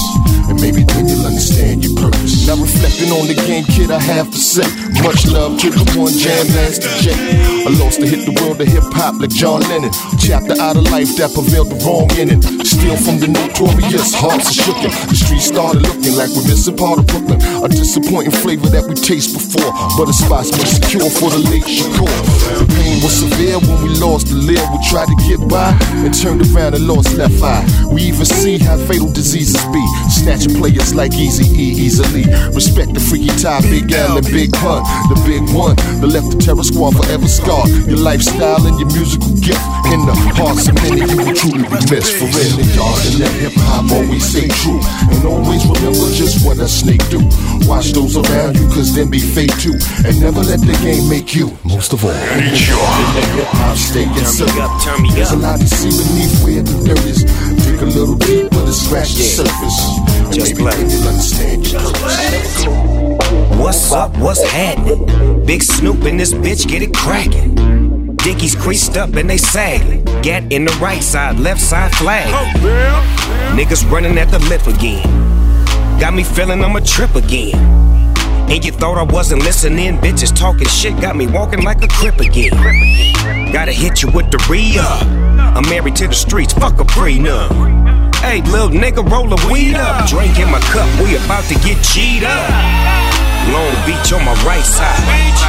And 0.48 0.56
maybe 0.56 0.88
then 0.88 1.04
you'll 1.04 1.28
understand 1.28 1.84
your 1.84 1.92
purpose. 2.00 2.48
Now 2.48 2.56
reflecting 2.56 3.12
on 3.12 3.28
the 3.28 3.36
game, 3.44 3.68
kid, 3.68 3.92
I 3.92 4.00
have 4.00 4.32
to 4.32 4.40
say, 4.40 4.64
much 5.04 5.28
love 5.28 5.60
to 5.60 5.68
the 5.68 5.84
one 5.92 6.16
Jam 6.16 6.48
Master 6.56 6.88
Jay. 7.04 7.12
I 7.12 7.68
lost 7.76 8.00
to 8.00 8.08
hit 8.08 8.24
the 8.24 8.32
world 8.40 8.56
of 8.56 8.72
hip 8.72 8.88
hop 8.96 9.20
like 9.20 9.36
John 9.36 9.60
Lennon. 9.68 9.92
Chapter 10.16 10.56
out 10.64 10.80
of 10.80 10.88
life 10.88 11.12
that 11.20 11.36
prevailed 11.36 11.68
the 11.68 11.78
wrong 11.84 12.08
ending. 12.16 12.40
Steal 12.64 12.96
from 13.04 13.20
the 13.20 13.28
notorious, 13.28 14.16
hearts 14.16 14.48
are 14.48 14.64
shooken. 14.64 14.88
The 15.12 15.16
streets 15.20 15.52
started 15.52 15.84
looking 15.84 16.16
like 16.16 16.32
we're 16.32 16.48
missing 16.48 16.72
part 16.72 17.04
of 17.04 17.06
Brooklyn. 17.06 17.36
A 17.60 17.68
disappointing 17.68 18.32
flavor 18.32 18.72
that 18.72 18.88
we 18.88 18.96
taste 18.96 19.36
before, 19.36 19.76
but 20.00 20.08
a 20.08 20.14
spot's 20.16 20.48
been 20.48 20.64
secure 20.64 21.12
for 21.12 21.28
the 21.28 21.44
late 21.52 21.68
Shakur. 21.82 22.14
The 22.58 22.66
pain 22.78 23.02
was 23.02 23.18
severe 23.18 23.58
when 23.58 23.82
we 23.82 23.90
lost 23.98 24.28
the 24.28 24.36
lid. 24.36 24.62
We 24.70 24.78
tried 24.86 25.08
to 25.10 25.16
get 25.26 25.40
by 25.48 25.74
and 26.06 26.14
turned 26.14 26.42
around 26.54 26.74
and 26.74 26.86
lost 26.86 27.14
left 27.14 27.42
eye. 27.42 27.66
We 27.90 28.02
even 28.02 28.24
see 28.24 28.58
how 28.58 28.76
fatal 28.86 29.10
diseases 29.10 29.58
be. 29.74 29.82
Snatching 30.10 30.54
players 30.54 30.94
like 30.94 31.14
Easy 31.14 31.44
E 31.50 31.74
easily. 31.74 32.24
Respect 32.54 32.94
the 32.94 33.00
Freaky 33.00 33.34
Tah, 33.40 33.60
Big 33.62 33.90
L 33.92 34.16
and 34.16 34.26
Big 34.26 34.52
Pun. 34.52 34.82
The 35.10 35.18
big 35.26 35.42
one 35.54 35.76
that 36.00 36.08
left 36.08 36.30
the 36.30 36.38
terror 36.38 36.62
squad 36.62 36.94
forever 36.94 37.26
scarred. 37.26 37.68
Your 37.90 37.98
lifestyle 37.98 38.64
and 38.66 38.78
your 38.78 38.90
musical 38.94 39.34
gift. 39.42 39.81
In 39.92 40.00
the 40.08 40.16
hearts 40.40 40.72
of 40.72 40.74
many, 40.88 41.04
you 41.04 41.20
will 41.20 41.36
truly 41.36 41.68
be 41.68 41.80
missed. 41.92 42.16
For 42.16 42.24
real, 42.24 42.56
the 42.56 42.64
yard 42.72 42.96
and 43.12 43.16
let 43.20 43.34
hip 43.36 43.52
hop 43.60 43.92
always 43.92 44.24
stay 44.24 44.48
true. 44.48 44.80
And 45.12 45.20
always 45.28 45.68
remember 45.68 46.08
just 46.16 46.40
what 46.48 46.56
a 46.56 46.66
snake 46.66 47.04
do. 47.12 47.20
Watch 47.68 47.92
those 47.92 48.16
around 48.16 48.56
you, 48.56 48.64
cause 48.72 48.96
them 48.96 49.12
be 49.12 49.20
fake 49.20 49.52
too. 49.60 49.76
And 50.08 50.16
never 50.16 50.40
let 50.40 50.64
the 50.64 50.72
game 50.80 51.12
make 51.12 51.36
you. 51.36 51.52
Most 51.68 51.92
of 51.92 52.00
all, 52.08 52.10
in 52.10 52.40
the 52.40 52.56
yard 52.56 53.04
and 53.04 53.12
let 53.20 53.28
hip 53.36 53.52
hop 53.52 53.76
stay 53.76 54.08
in 54.08 54.24
circle. 54.24 54.64
There's 55.12 55.32
a 55.32 55.36
lot 55.36 55.60
to 55.60 55.68
see 55.68 55.92
beneath 55.92 56.40
where 56.40 56.64
the 56.64 56.76
dirt 56.88 57.04
is. 57.04 57.28
Dig 57.60 57.76
a 57.76 57.92
little 57.92 58.16
deeper 58.16 58.64
to 58.64 58.72
scratch 58.72 59.12
the 59.12 59.28
surface. 59.28 59.76
And 60.32 60.40
maybe 60.40 60.64
then 60.72 60.88
you'll 60.88 61.04
understand 61.04 61.68
your 61.68 61.84
purpose. 62.00 62.64
What's 63.60 63.92
up? 63.92 64.16
What's 64.16 64.40
happening? 64.40 65.44
Big 65.44 65.60
Snoop 65.62 66.08
in 66.08 66.16
this 66.16 66.32
bitch, 66.32 66.66
get 66.66 66.80
it 66.80 66.96
crackin'. 66.96 67.81
Dickies 68.22 68.54
creased 68.54 68.96
up 68.96 69.14
and 69.14 69.28
they 69.28 69.36
sag. 69.36 70.04
Gat 70.22 70.52
in 70.52 70.64
the 70.64 70.72
right 70.80 71.02
side, 71.02 71.40
left 71.40 71.60
side 71.60 71.92
flag. 71.96 72.30
Oh, 72.32 73.56
Niggas 73.56 73.90
running 73.90 74.16
at 74.16 74.30
the 74.30 74.38
lip 74.48 74.64
again. 74.68 75.02
Got 75.98 76.14
me 76.14 76.22
feeling 76.22 76.62
I'm 76.62 76.76
a 76.76 76.80
trip 76.80 77.16
again. 77.16 77.56
And 78.48 78.64
you 78.64 78.70
thought 78.70 78.96
I 78.96 79.02
wasn't 79.02 79.42
listening? 79.42 79.98
Bitches 79.98 80.34
talking 80.34 80.68
shit 80.68 81.00
got 81.00 81.16
me 81.16 81.26
walking 81.26 81.62
like 81.62 81.82
a 81.82 81.88
crip 81.88 82.20
again. 82.20 82.50
Gotta 83.52 83.72
hit 83.72 84.02
you 84.02 84.10
with 84.12 84.30
the 84.30 84.38
re 84.48 84.78
up. 84.78 85.02
I'm 85.56 85.68
married 85.68 85.96
to 85.96 86.06
the 86.06 86.14
streets, 86.14 86.52
fuck 86.52 86.78
a 86.78 86.84
prenup. 86.84 87.50
Hey, 88.16 88.40
little 88.42 88.68
nigga, 88.68 89.02
roll 89.10 89.32
a 89.32 89.52
weed 89.52 89.74
up. 89.74 90.08
Drink 90.08 90.38
in 90.38 90.48
my 90.48 90.60
cup, 90.70 90.86
we 91.02 91.16
about 91.16 91.42
to 91.50 91.54
get 91.54 91.82
cheated 91.82 92.28
up. 92.28 92.50
Long 93.50 93.74
Beach 93.84 94.12
on 94.12 94.24
my 94.24 94.34
right 94.46 94.62
side, 94.62 94.96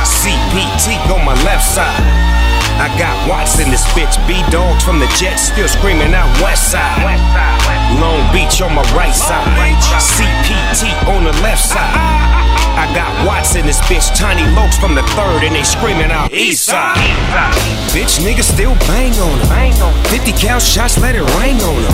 CPT 0.04 0.98
on 1.14 1.24
my 1.24 1.36
left 1.44 1.64
side. 1.64 2.43
I 2.80 2.90
got 2.98 3.16
Watts 3.30 3.60
in 3.60 3.70
this 3.70 3.86
bitch, 3.94 4.16
B 4.28 4.42
dogs 4.50 4.84
from 4.84 5.00
the 5.00 5.08
Jets 5.20 5.54
still 5.54 5.68
screaming 5.68 6.14
out 6.14 6.30
West 6.42 6.72
Side. 6.72 7.02
Long 8.00 8.26
Beach 8.34 8.62
on 8.62 8.74
my 8.74 8.82
right 8.98 9.14
side, 9.14 9.46
CPT 10.02 10.90
on 11.08 11.24
the 11.24 11.34
left 11.42 11.64
side. 11.64 11.94
I 12.74 12.90
got 12.96 13.14
Watts 13.28 13.56
in 13.56 13.66
this 13.68 13.80
bitch, 13.82 14.10
Tiny 14.18 14.42
Lokes 14.58 14.80
from 14.80 14.96
the 14.96 15.04
third, 15.14 15.44
and 15.44 15.54
they 15.54 15.64
screaming 15.64 16.10
out 16.10 16.32
Eastside. 16.32 16.98
Bitch, 17.94 18.18
niggas 18.26 18.50
still 18.52 18.74
bang 18.90 19.14
on 19.22 19.38
her. 19.46 20.10
50 20.10 20.32
cal 20.34 20.60
shots, 20.60 20.98
let 20.98 21.16
it 21.16 21.22
rain 21.38 21.62
on 21.62 21.84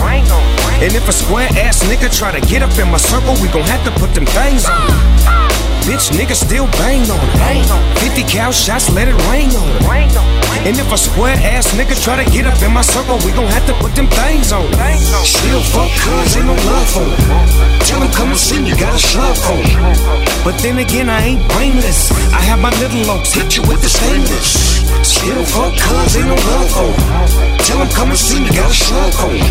And 0.82 0.94
if 0.94 1.06
a 1.08 1.12
square 1.12 1.48
ass 1.60 1.84
nigga 1.84 2.08
try 2.16 2.32
to 2.32 2.40
get 2.46 2.62
up 2.62 2.76
in 2.78 2.90
my 2.90 2.96
circle, 2.96 3.34
we 3.42 3.48
gon' 3.48 3.68
have 3.68 3.84
to 3.84 3.92
put 4.00 4.14
them 4.14 4.24
things 4.24 4.64
on. 4.64 5.49
Bitch, 5.86 6.12
nigga 6.12 6.34
still 6.34 6.66
bang 6.78 7.02
on 7.10 7.18
her. 7.18 7.98
50 8.00 8.22
cal 8.24 8.52
shots, 8.52 8.90
let 8.90 9.08
it 9.08 9.16
rain 9.28 9.50
on 9.56 9.68
her. 9.82 10.40
And 10.66 10.76
if 10.76 10.92
a 10.92 10.98
square 10.98 11.36
ass 11.40 11.72
nigga 11.72 11.96
try 11.96 12.22
to 12.22 12.30
get 12.30 12.46
up 12.46 12.60
in 12.62 12.72
my 12.72 12.82
circle, 12.82 13.16
we 13.24 13.32
gon' 13.32 13.48
have 13.48 13.64
to 13.66 13.72
put 13.80 13.94
them 13.96 14.06
things 14.08 14.52
on 14.52 14.68
him. 14.68 14.98
Still 15.24 15.62
fuck 15.72 15.88
cuz 16.04 16.36
ain't 16.36 16.46
no 16.46 16.54
love 16.68 16.88
for 16.92 17.08
him. 17.08 17.80
Tell 17.88 18.00
him 18.02 18.12
come 18.12 18.28
and 18.28 18.38
see 18.38 18.60
me, 18.60 18.76
got 18.76 18.92
a 18.94 18.98
slug 19.00 19.36
for 19.40 19.56
him. 19.56 19.80
But 20.44 20.60
then 20.60 20.76
again, 20.78 21.08
I 21.08 21.32
ain't 21.32 21.42
brainless. 21.56 22.12
I 22.32 22.40
have 22.44 22.60
my 22.60 22.70
little 22.76 23.10
oaks 23.10 23.32
hit 23.32 23.56
you 23.56 23.62
with 23.62 23.80
the 23.80 23.88
stainless. 23.88 24.84
Still 25.00 25.44
fuck 25.48 25.72
cuz 25.80 26.16
ain't 26.16 26.28
no 26.28 26.36
love 26.36 26.70
for 26.76 26.92
him. 26.92 27.58
Tell 27.64 27.80
him 27.80 27.88
come 27.88 28.10
and 28.10 28.18
see 28.18 28.40
me, 28.40 28.50
got 28.52 28.70
a 28.70 28.74
slug 28.74 29.12
for 29.16 29.32
him. 29.32 29.48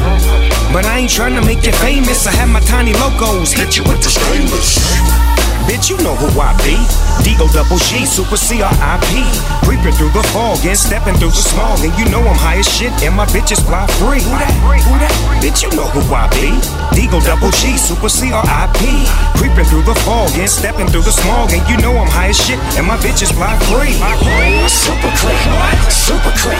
But 0.71 0.85
I 0.85 0.99
ain't 0.99 1.09
trying 1.09 1.33
to 1.33 1.41
make 1.41 1.65
you 1.65 1.73
famous. 1.81 2.27
I 2.27 2.31
have 2.37 2.49
my 2.49 2.61
tiny 2.61 2.93
logos 2.93 3.51
hit 3.51 3.77
you 3.77 3.83
with 3.83 4.03
the 4.05 4.13
stainless. 4.13 4.77
Bitch, 5.69 5.93
you 5.93 6.01
know 6.01 6.17
who 6.17 6.25
I 6.41 6.57
be. 6.65 6.81
D-O 7.21 7.45
double 7.53 7.77
G, 7.77 8.01
super 8.01 8.37
C-R-I-P. 8.41 9.21
Creeping 9.61 9.93
through 9.93 10.09
the 10.17 10.25
fog 10.33 10.57
and 10.65 10.73
stepping 10.73 11.13
through 11.21 11.29
the 11.29 11.45
smog. 11.45 11.77
And 11.85 11.93
you 11.93 12.09
know 12.09 12.25
I'm 12.25 12.33
high 12.33 12.57
as 12.57 12.65
shit 12.65 12.89
and 13.05 13.13
my 13.13 13.29
bitches 13.29 13.61
fly 13.61 13.85
free. 14.01 14.17
Who 14.17 14.33
that? 14.33 14.49
Who 14.65 14.97
that? 14.97 15.13
Bitch, 15.45 15.61
you 15.61 15.69
know 15.77 15.85
who 15.93 16.01
I 16.09 16.25
be. 16.33 16.57
D-O 16.97 17.21
double 17.21 17.53
G, 17.53 17.77
super 17.77 18.09
C-R-I-P. 18.09 18.81
Creeping 19.37 19.69
through 19.69 19.85
the 19.85 19.93
fog 20.01 20.33
and 20.41 20.49
stepping 20.49 20.89
through 20.89 21.05
the 21.05 21.13
smog. 21.13 21.53
And 21.53 21.61
you 21.69 21.77
know 21.85 21.93
I'm 22.01 22.09
high 22.09 22.33
as 22.33 22.39
shit 22.41 22.57
and 22.73 22.89
my 22.89 22.97
bitches 22.97 23.29
fly 23.29 23.53
free. 23.69 23.93
Super 24.65 25.13
clean, 25.21 25.45
super 25.85 26.33
clean, 26.33 26.57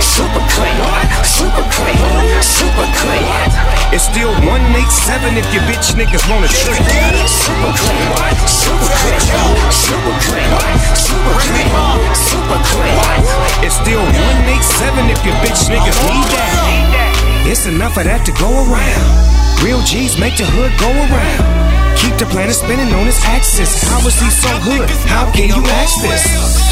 super 0.00 0.40
clean, 0.56 0.80
super 1.28 1.66
clean, 1.76 2.40
super 2.40 2.88
clean. 3.04 3.52
It's 3.92 4.08
still 4.08 4.32
187 4.48 5.36
if 5.36 5.44
your 5.52 5.62
bitch 5.68 5.92
niggas 5.92 6.24
wanna 6.32 6.48
trick. 6.48 6.80
Super 7.28 7.72
clean, 7.76 8.45
super 8.46 8.90
clean, 9.02 9.20
super 9.70 10.14
clean, 10.24 10.50
super 10.94 11.34
clean, 11.42 11.70
super 12.14 12.60
clean. 12.70 12.96
It's 13.62 13.76
still 13.76 14.02
187 14.02 15.10
if 15.10 15.20
your 15.26 15.34
bitch 15.42 15.66
niggas 15.66 15.98
need 16.06 16.26
that. 16.32 17.44
It's 17.46 17.66
enough 17.66 17.96
of 17.96 18.04
that 18.04 18.26
to 18.26 18.32
go 18.38 18.50
around. 18.50 19.10
Real 19.62 19.82
G's 19.82 20.18
make 20.18 20.36
the 20.36 20.46
hood 20.46 20.72
go 20.78 20.90
around. 20.90 21.66
Keep 21.96 22.18
the 22.18 22.26
planet 22.26 22.54
spinning 22.54 22.92
on 22.92 23.08
its 23.08 23.24
axis. 23.24 23.82
How 23.82 23.98
is 24.06 24.14
he 24.20 24.28
so 24.30 24.50
hood? 24.62 24.90
How 25.08 25.30
can 25.32 25.48
you 25.48 25.62
ask 25.82 26.02
this? 26.02 26.22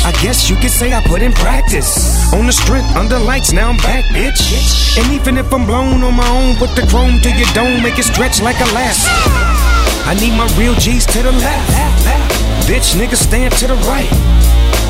I 0.05 0.13
guess 0.23 0.51
you 0.51 0.57
could 0.57 0.71
say 0.71 0.93
I 0.93 1.01
put 1.07 1.23
in 1.23 1.33
practice. 1.33 1.91
On 2.35 2.47
the 2.47 2.53
strength, 2.53 2.95
under 2.95 3.19
lights, 3.19 3.53
now 3.53 3.71
I'm 3.71 3.79
back, 3.79 4.05
bitch. 4.13 4.43
And 4.99 5.13
even 5.13 5.39
if 5.39 5.53
I'm 5.53 5.67
blown 5.67 6.03
on 6.03 6.15
my 6.15 6.29
own, 6.29 6.57
put 6.57 6.77
the 6.77 6.87
chrome 6.87 7.21
to 7.23 7.31
your 7.31 7.49
dome, 7.55 7.83
make 7.83 7.99
it 7.99 8.05
stretch 8.05 8.43
like 8.43 8.61
elastic. 8.61 9.54
I 10.07 10.15
need 10.21 10.37
my 10.37 10.47
real 10.59 10.75
G's 10.75 11.07
to 11.07 11.23
the 11.23 11.33
left. 11.33 11.71
Bitch, 12.69 12.95
niggas 12.95 13.23
stand 13.25 13.55
to 13.55 13.67
the 13.67 13.75
right. 13.89 14.11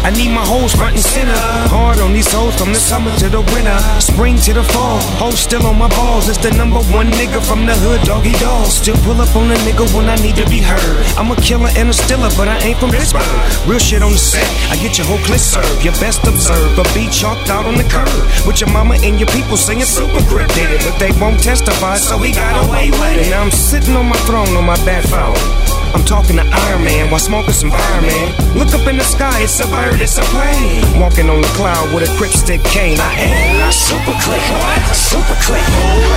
I 0.04 0.10
need 0.10 0.28
my 0.28 0.44
hoes 0.44 0.76
front 0.76 1.00
and 1.00 1.02
center. 1.02 1.32
Hard 1.72 1.98
on 1.98 2.12
these 2.12 2.30
hoes 2.30 2.52
from 2.60 2.76
the 2.76 2.78
summer 2.78 3.08
to 3.24 3.28
the 3.32 3.40
winter, 3.56 3.78
spring 4.04 4.36
to 4.44 4.52
the 4.52 4.62
fall. 4.62 5.00
Hoes 5.16 5.40
still 5.40 5.64
on 5.64 5.78
my 5.78 5.88
balls. 5.88 6.28
It's 6.28 6.36
the 6.36 6.52
number 6.52 6.84
one 6.92 7.08
nigga 7.16 7.40
from 7.40 7.64
the 7.64 7.72
hood, 7.72 8.04
Doggy 8.04 8.36
Dogg. 8.36 8.68
Still 8.68 9.00
pull 9.00 9.16
up 9.16 9.34
on 9.34 9.50
a 9.50 9.56
nigga 9.64 9.88
when 9.96 10.12
I 10.12 10.16
need 10.20 10.36
to 10.36 10.44
be 10.52 10.60
heard. 10.60 11.00
I'm 11.16 11.32
a 11.32 11.36
killer 11.40 11.72
and 11.72 11.88
a 11.88 11.96
stiller, 11.96 12.28
but 12.36 12.48
I 12.48 12.60
ain't 12.60 12.76
from 12.76 12.92
Pittsburgh. 12.92 13.24
Real 13.64 13.80
shit 13.80 14.02
on 14.04 14.12
the 14.12 14.20
set. 14.20 14.44
I 14.68 14.76
get 14.76 15.00
your 15.00 15.06
whole 15.08 15.24
clip 15.24 15.40
served. 15.40 15.82
Your 15.82 15.96
best 16.04 16.20
observed, 16.28 16.76
but 16.76 16.84
be 16.92 17.08
chalked 17.08 17.48
out 17.48 17.64
on 17.64 17.80
the 17.80 17.88
curb. 17.88 18.12
With 18.46 18.60
your 18.60 18.68
mama 18.76 19.00
and 19.00 19.16
your 19.16 19.32
people 19.32 19.56
singing 19.56 19.88
super 19.88 20.20
grip 20.28 20.52
did 20.52 20.68
it, 20.68 20.84
but 20.84 21.00
they 21.00 21.16
won't 21.16 21.40
testify, 21.40 21.96
so 21.96 22.18
he 22.18 22.36
got 22.36 22.68
away 22.68 22.92
with 22.92 23.24
it. 23.24 23.30
Now 23.32 23.40
I'm 23.40 23.50
sitting 23.50 23.96
on 23.96 24.04
my 24.04 24.20
throne 24.28 24.52
on 24.52 24.68
my 24.68 24.76
bad 24.84 25.08
phone. 25.08 25.83
I'm 25.94 26.02
talking 26.02 26.34
to 26.36 26.42
Iron 26.42 26.82
Man 26.82 27.08
while 27.08 27.22
smoking 27.22 27.54
some 27.54 27.70
fireman. 27.70 28.34
Look 28.58 28.74
up 28.74 28.82
in 28.90 28.98
the 28.98 29.06
sky, 29.06 29.46
it's 29.46 29.62
a 29.62 29.66
bird, 29.70 30.02
it's 30.02 30.18
a 30.18 30.26
plane. 30.34 30.82
Walking 30.98 31.30
on 31.30 31.40
the 31.40 31.52
cloud 31.54 31.94
with 31.94 32.02
a 32.02 32.10
grip 32.18 32.34
stick 32.34 32.62
cane. 32.66 32.98
I 32.98 33.14
am 33.62 33.70
super 33.70 34.10
clean, 34.26 34.42
super 34.90 35.38
clean, 35.46 35.62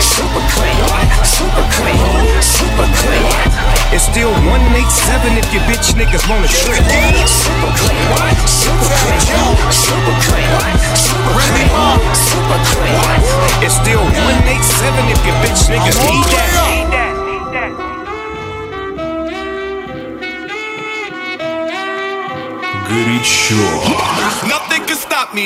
super 0.01 0.41
clean, 0.49 0.81
super 1.21 1.65
clean, 1.77 2.41
super 2.41 2.89
clean. 3.05 3.77
It's 3.93 4.09
still 4.09 4.33
187 4.49 5.37
if 5.37 5.45
your 5.53 5.61
bitch 5.69 5.93
niggas 5.93 6.25
wanna 6.25 6.49
clean, 6.49 6.81
super 7.29 7.71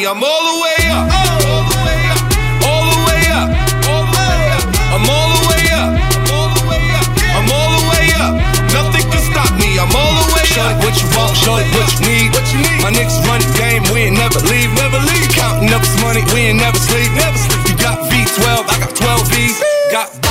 me. 0.02 0.08
I'm 0.08 0.24
all 0.24 0.44
the 0.50 0.58
way 0.62 0.82
up. 0.90 1.06
All 1.46 1.64
the 1.70 1.78
way 1.86 2.02
up. 2.10 2.22
All 2.66 2.84
the 2.90 3.00
way 3.06 3.24
up. 3.38 3.50
All 3.86 4.04
the 4.10 4.18
way 4.18 4.42
up. 4.58 4.66
I'm 4.98 5.06
all 5.06 5.30
the 5.30 5.42
way 5.50 5.66
up. 5.78 5.90
All 6.34 6.50
the 6.58 6.64
way 6.70 6.84
up. 6.98 7.08
I'm 7.38 7.48
all 7.50 7.70
the 7.78 7.84
way 7.90 8.06
up. 8.18 8.34
Nothing 8.74 9.06
can 9.12 9.22
stop 9.30 9.52
me. 9.62 9.78
I'm 9.78 9.94
all 9.94 10.14
the 10.18 10.28
way 10.34 10.42
up. 10.42 10.58
Shorty, 10.58 10.76
what 10.82 10.96
you 10.98 11.08
want? 11.14 11.38
Shorty, 11.38 11.68
what 11.78 11.88
you 11.94 12.00
need? 12.10 12.28
What 12.34 12.46
you 12.50 12.60
need? 12.66 12.80
My 12.82 12.90
niggas 12.90 13.22
run 13.30 13.42
the 13.46 13.52
game. 13.58 13.84
We 13.94 14.10
ain't 14.10 14.18
never 14.18 14.42
leave. 14.50 14.74
Never 14.74 14.98
leave. 14.98 15.30
Counting 15.38 15.70
up 15.70 15.82
this 15.82 15.98
money. 16.02 16.26
We 16.34 16.50
ain't 16.50 16.60
never 16.60 16.78
sleep. 16.78 17.12
Never 17.14 17.38
sleep. 17.38 17.62
You 17.70 17.78
got 17.78 18.02
V12. 18.10 18.50
I 18.66 18.76
got 18.82 18.96
12 18.96 19.30
V's. 19.30 19.58
Got. 19.92 20.31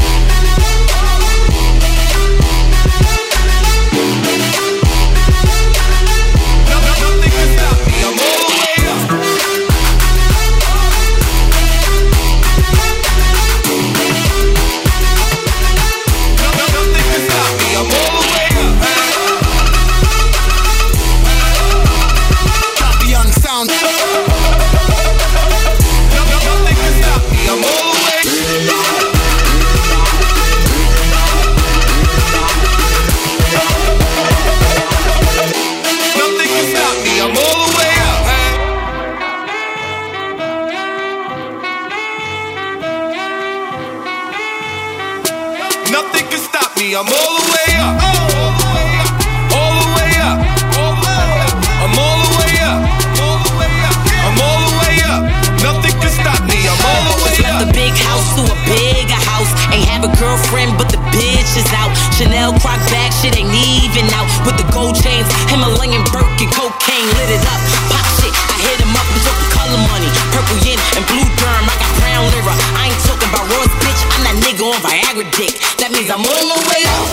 shit 63.21 63.37
ain't 63.37 63.53
even 63.53 64.09
out. 64.17 64.25
With 64.45 64.57
the 64.57 64.65
gold 64.73 64.97
chains, 64.97 65.29
Himalayan 65.45 66.01
cocaine 66.09 67.07
lit 67.13 67.29
it 67.37 67.43
up. 67.45 67.61
Pop 67.93 68.05
shit, 68.17 68.33
I 68.33 68.57
hit 68.65 68.81
him 68.81 68.89
up 68.97 69.05
and 69.05 69.21
took 69.21 69.37
the 69.37 69.49
color 69.53 69.77
money. 69.93 70.09
Purple 70.33 70.57
yin 70.65 70.79
and 70.97 71.05
blue 71.05 71.29
germ, 71.37 71.65
I 71.69 71.75
got 71.77 71.91
brown 72.01 72.25
lira. 72.33 72.53
I 72.81 72.89
ain't 72.89 73.01
talking 73.05 73.29
about 73.29 73.45
Royce, 73.53 73.75
bitch. 73.85 74.01
I'm 74.17 74.25
that 74.25 74.37
nigga 74.41 74.65
on 74.65 74.79
Viagra 74.81 75.25
dick. 75.37 75.53
That 75.77 75.93
means 75.93 76.09
I'm 76.09 76.25
on 76.25 76.43
my 76.49 76.57
way 76.65 76.81
up. 76.89 77.05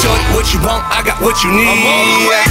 Short, 0.00 0.22
what 0.32 0.46
you 0.54 0.60
want, 0.62 0.86
I 0.86 1.02
got 1.02 1.18
what 1.20 1.42
you 1.42 1.50
need. 1.50 2.49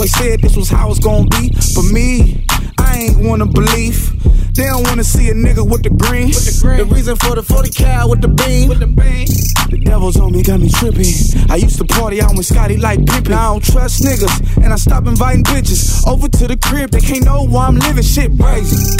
Always 0.00 0.16
said 0.16 0.40
this 0.40 0.56
was 0.56 0.70
how 0.70 0.90
it's 0.90 0.98
gonna 0.98 1.28
be. 1.28 1.50
For 1.74 1.82
me, 1.82 2.46
I 2.78 2.96
ain't 3.00 3.18
wanna 3.18 3.44
believe. 3.44 4.08
They 4.54 4.64
don't 4.64 4.82
wanna 4.84 5.04
see 5.04 5.28
a 5.28 5.34
nigga 5.34 5.60
with 5.60 5.82
the 5.82 5.90
green. 5.90 6.30
the, 6.30 6.88
reason 6.90 7.16
for 7.16 7.34
the 7.34 7.42
40 7.42 7.68
cal 7.68 8.08
with 8.08 8.22
the 8.22 8.28
beam. 8.28 8.70
The 8.70 9.78
devil's 9.84 10.16
on 10.16 10.32
me, 10.32 10.42
got 10.42 10.58
me 10.58 10.70
tripping. 10.70 11.04
I 11.50 11.56
used 11.56 11.76
to 11.80 11.84
party 11.84 12.22
out 12.22 12.34
with 12.34 12.46
Scottie 12.46 12.78
like 12.78 13.04
Pippen. 13.04 13.34
I 13.34 13.52
don't 13.52 13.62
trust 13.62 14.02
niggas, 14.02 14.64
and 14.64 14.72
I 14.72 14.76
stop 14.76 15.06
inviting 15.06 15.44
bitches 15.44 16.08
over 16.08 16.30
to 16.30 16.48
the 16.48 16.56
crib. 16.56 16.92
They 16.92 17.00
can't 17.00 17.26
know 17.26 17.44
why 17.44 17.66
I'm 17.66 17.76
living 17.76 18.02
shit 18.02 18.32
crazy. 18.40 18.96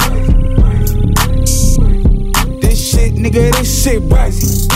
This 2.60 2.90
shit, 2.90 3.14
nigga, 3.14 3.56
this 3.56 3.84
shit 3.84 4.02
crazy. 4.10 4.68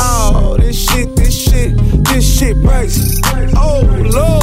Oh, 0.00 0.56
this 0.58 0.90
shit, 0.90 1.14
this 1.14 1.32
shit, 1.32 1.78
this 2.06 2.38
shit 2.38 2.56
crazy. 2.66 3.20
Oh 3.54 3.82
lord, 4.12 4.41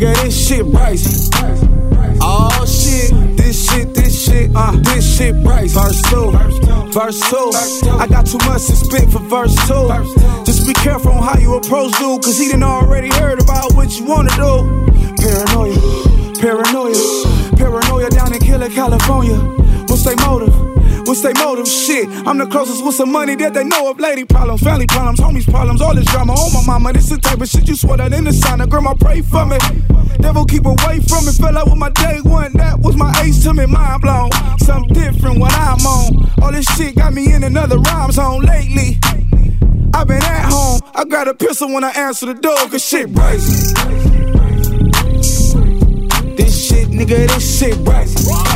nigga, 0.00 0.22
this 0.22 0.48
shit 0.48 0.64
crazy. 0.74 1.30
Oh 2.22 2.64
shit, 2.66 3.36
this 3.36 3.70
shit, 3.70 3.94
this 3.94 4.24
shit, 4.24 4.50
uh, 4.54 4.72
this 4.82 5.16
shit 5.16 5.34
crazy. 5.44 5.74
Verse 5.74 6.02
two, 6.02 6.30
verse 6.90 7.20
two. 7.30 7.90
I 7.90 8.06
got 8.08 8.26
too 8.26 8.38
much 8.46 8.66
to 8.66 8.76
spit 8.76 9.10
for 9.10 9.20
verse 9.20 9.54
two. 9.66 9.88
Just 10.44 10.66
be 10.66 10.72
careful 10.74 11.12
on 11.12 11.22
how 11.22 11.38
you 11.38 11.54
approach 11.54 11.96
dude, 11.98 12.22
cause 12.22 12.38
he 12.38 12.50
done 12.50 12.62
already 12.62 13.10
heard 13.10 13.40
about 13.40 13.72
what 13.74 13.98
you 13.98 14.04
wanna 14.04 14.30
do. 14.36 14.86
Paranoia, 15.18 15.76
paranoia, 16.40 17.56
paranoia 17.56 18.10
down 18.10 18.32
in 18.32 18.40
Killer, 18.40 18.68
California. 18.68 19.36
What's 19.88 20.04
their 20.04 20.16
motive? 20.16 20.79
What's 21.10 21.22
their 21.22 21.34
motive? 21.34 21.66
Shit, 21.66 22.06
I'm 22.24 22.38
the 22.38 22.46
closest 22.46 22.84
with 22.84 22.94
some 22.94 23.10
money 23.10 23.34
that 23.34 23.52
they 23.52 23.64
know 23.64 23.90
of. 23.90 23.98
Lady 23.98 24.24
problems, 24.24 24.62
family 24.62 24.86
problems, 24.86 25.18
homies 25.18 25.50
problems, 25.50 25.82
all 25.82 25.92
this 25.92 26.04
drama. 26.04 26.34
Oh 26.38 26.52
my 26.54 26.64
mama, 26.64 26.92
this 26.92 27.08
the 27.08 27.18
type 27.18 27.40
of 27.40 27.48
shit 27.48 27.66
you 27.66 27.74
swear 27.74 27.96
that 27.96 28.12
in 28.12 28.22
the 28.22 28.32
sign. 28.32 28.58
Grandma 28.68 28.94
pray 28.94 29.20
for 29.20 29.44
me. 29.44 29.58
Devil 30.20 30.44
keep 30.44 30.64
away 30.64 31.00
from 31.00 31.26
me. 31.26 31.32
Fell 31.32 31.58
out 31.58 31.66
with 31.66 31.78
my 31.78 31.90
day 31.90 32.20
one. 32.22 32.52
That 32.52 32.78
was 32.78 32.94
my 32.94 33.10
ace 33.24 33.42
to 33.42 33.52
me, 33.52 33.66
mind 33.66 34.02
blown. 34.02 34.30
Something 34.60 34.94
different 34.94 35.40
when 35.40 35.50
I'm 35.50 35.84
on. 35.84 36.30
All 36.42 36.52
this 36.52 36.66
shit 36.76 36.94
got 36.94 37.12
me 37.12 37.32
in 37.32 37.42
another 37.42 37.80
rhyme 37.80 38.12
zone 38.12 38.42
lately. 38.42 39.00
I've 39.92 40.06
been 40.06 40.22
at 40.22 40.48
home. 40.48 40.80
I 40.94 41.04
got 41.06 41.26
a 41.26 41.34
pistol 41.34 41.74
when 41.74 41.82
I 41.82 41.90
answer 41.90 42.26
the 42.26 42.34
door, 42.34 42.54
cause 42.70 42.86
shit 42.86 43.12
crazy. 43.12 43.74
This 46.36 46.68
shit, 46.68 46.86
nigga, 46.86 47.26
this 47.26 47.58
shit 47.58 47.84
crazy. 47.84 48.49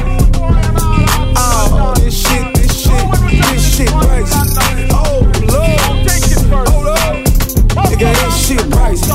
This 2.14 2.22
shit, 2.28 2.46
this 2.54 2.72
shit, 2.80 3.10
this 3.50 3.76
shit 3.76 3.90
crazy. 3.90 4.38
Oh, 4.92 5.26
Lord. 5.50 5.80
Oh, 6.52 6.78
Lord. 6.86 7.26
Nigga, 7.90 8.10
this 8.14 8.36
shit 8.46 8.62
crazy. 8.70 9.10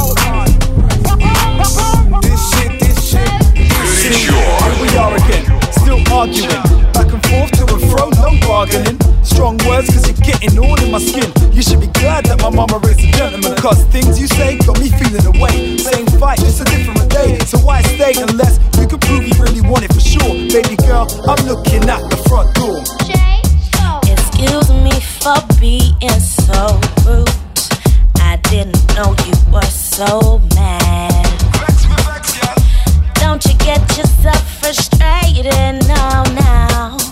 This 2.21 2.43
shit, 2.51 2.71
this 2.81 2.99
shit, 3.09 3.31
this 3.55 4.01
shit. 4.01 4.13
Here 4.13 4.75
we 4.81 4.89
are 4.97 5.15
again, 5.15 5.45
still 5.71 6.01
arguing. 6.13 6.63
Back 6.91 7.13
and 7.13 7.23
forth 7.25 7.51
to 7.53 7.73
and 7.73 7.83
fro, 7.89 8.09
no 8.09 8.37
bargaining. 8.45 8.98
Strong 9.39 9.59
words, 9.69 9.87
cause 9.87 10.05
you're 10.05 10.19
getting 10.19 10.59
all 10.59 10.75
in 10.83 10.91
my 10.91 10.99
skin. 10.99 11.31
You 11.53 11.61
should 11.63 11.79
be 11.79 11.87
glad 11.87 12.25
that 12.25 12.41
my 12.41 12.49
mama 12.49 12.77
raised 12.83 12.99
a 12.99 13.07
gentleman, 13.15 13.55
cause 13.55 13.81
things 13.85 14.19
you 14.19 14.27
say 14.27 14.57
got 14.67 14.77
me 14.81 14.89
feeling 14.91 15.23
away. 15.31 15.77
Same 15.77 16.05
fight, 16.19 16.39
just 16.39 16.59
a 16.59 16.65
different 16.65 17.09
day. 17.09 17.39
So 17.47 17.57
why 17.59 17.81
stay 17.95 18.19
unless 18.19 18.59
you 18.75 18.85
can 18.85 18.99
prove 18.99 19.23
you 19.23 19.31
really 19.39 19.61
want 19.61 19.85
it 19.87 19.93
for 19.95 20.03
sure? 20.03 20.35
Baby 20.51 20.75
girl, 20.83 21.07
I'm 21.23 21.39
looking 21.47 21.87
at 21.87 22.03
the 22.11 22.19
front 22.27 22.51
door. 22.59 22.83
Excuse 24.11 24.75
me 24.75 24.91
for 25.23 25.39
being 25.55 26.19
so 26.19 26.75
rude. 27.07 27.31
I 28.19 28.43
didn't 28.51 28.75
know 28.91 29.15
you 29.23 29.35
were 29.55 29.71
so 29.71 30.43
mad. 30.51 31.15
Don't 33.15 33.39
you 33.47 33.55
get 33.55 33.79
yourself 33.95 34.43
frustrated 34.59 35.87
now, 35.87 36.27
now? 36.35 37.08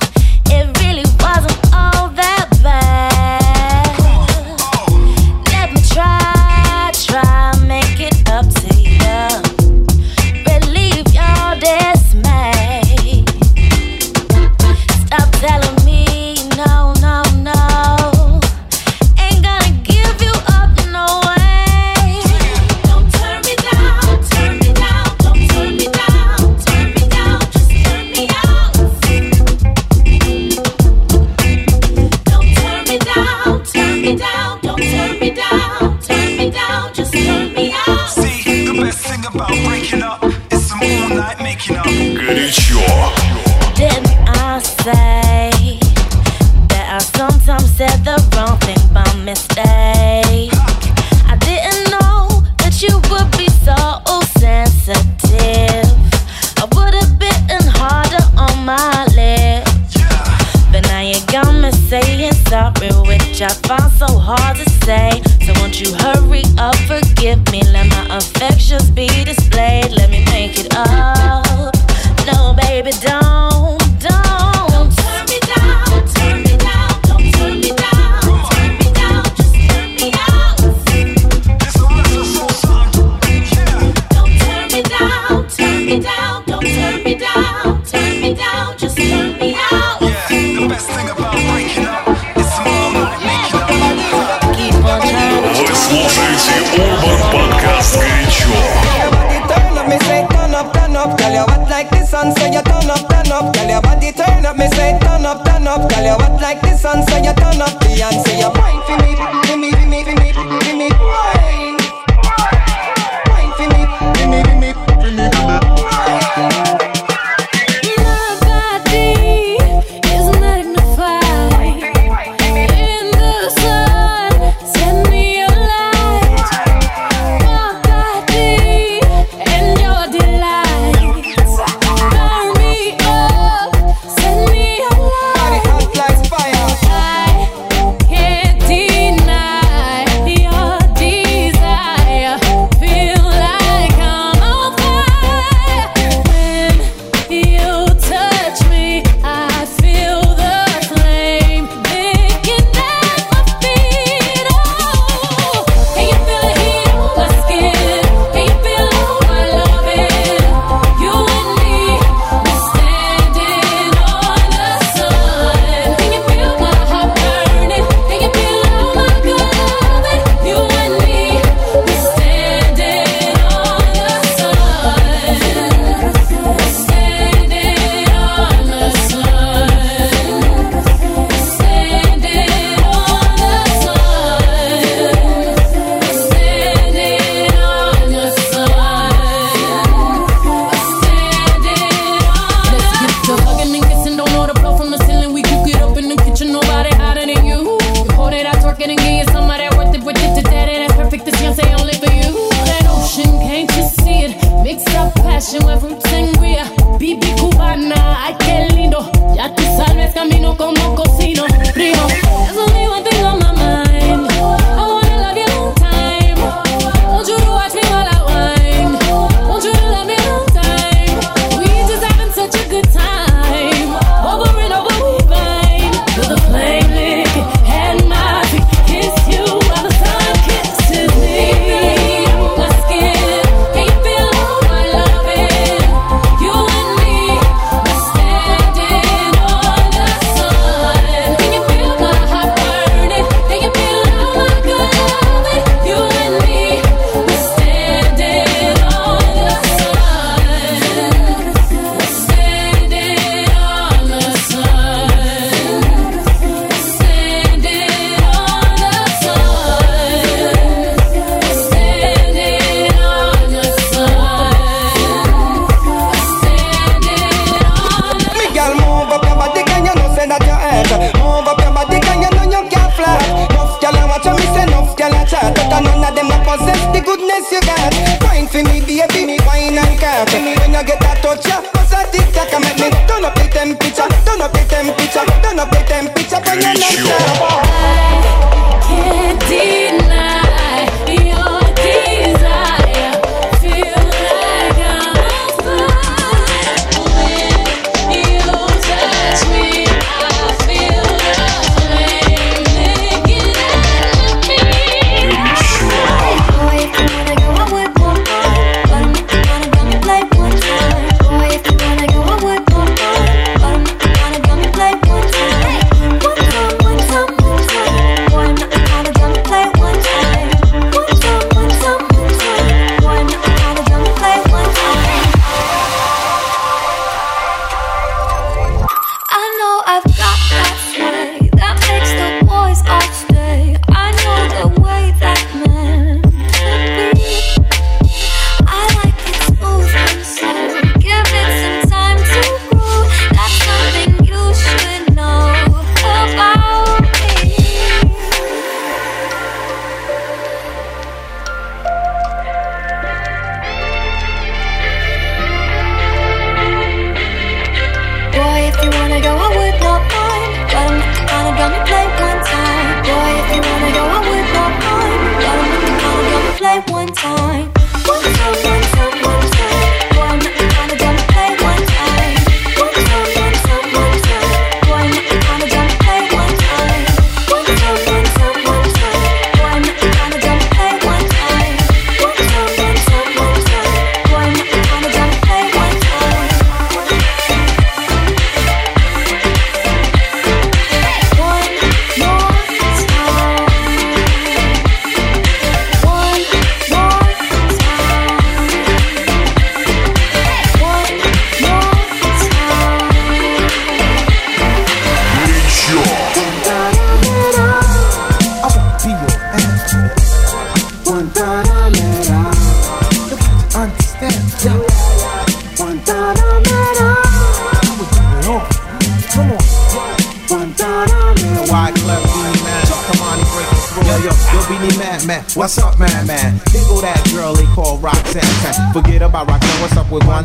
I. 367.30 367.77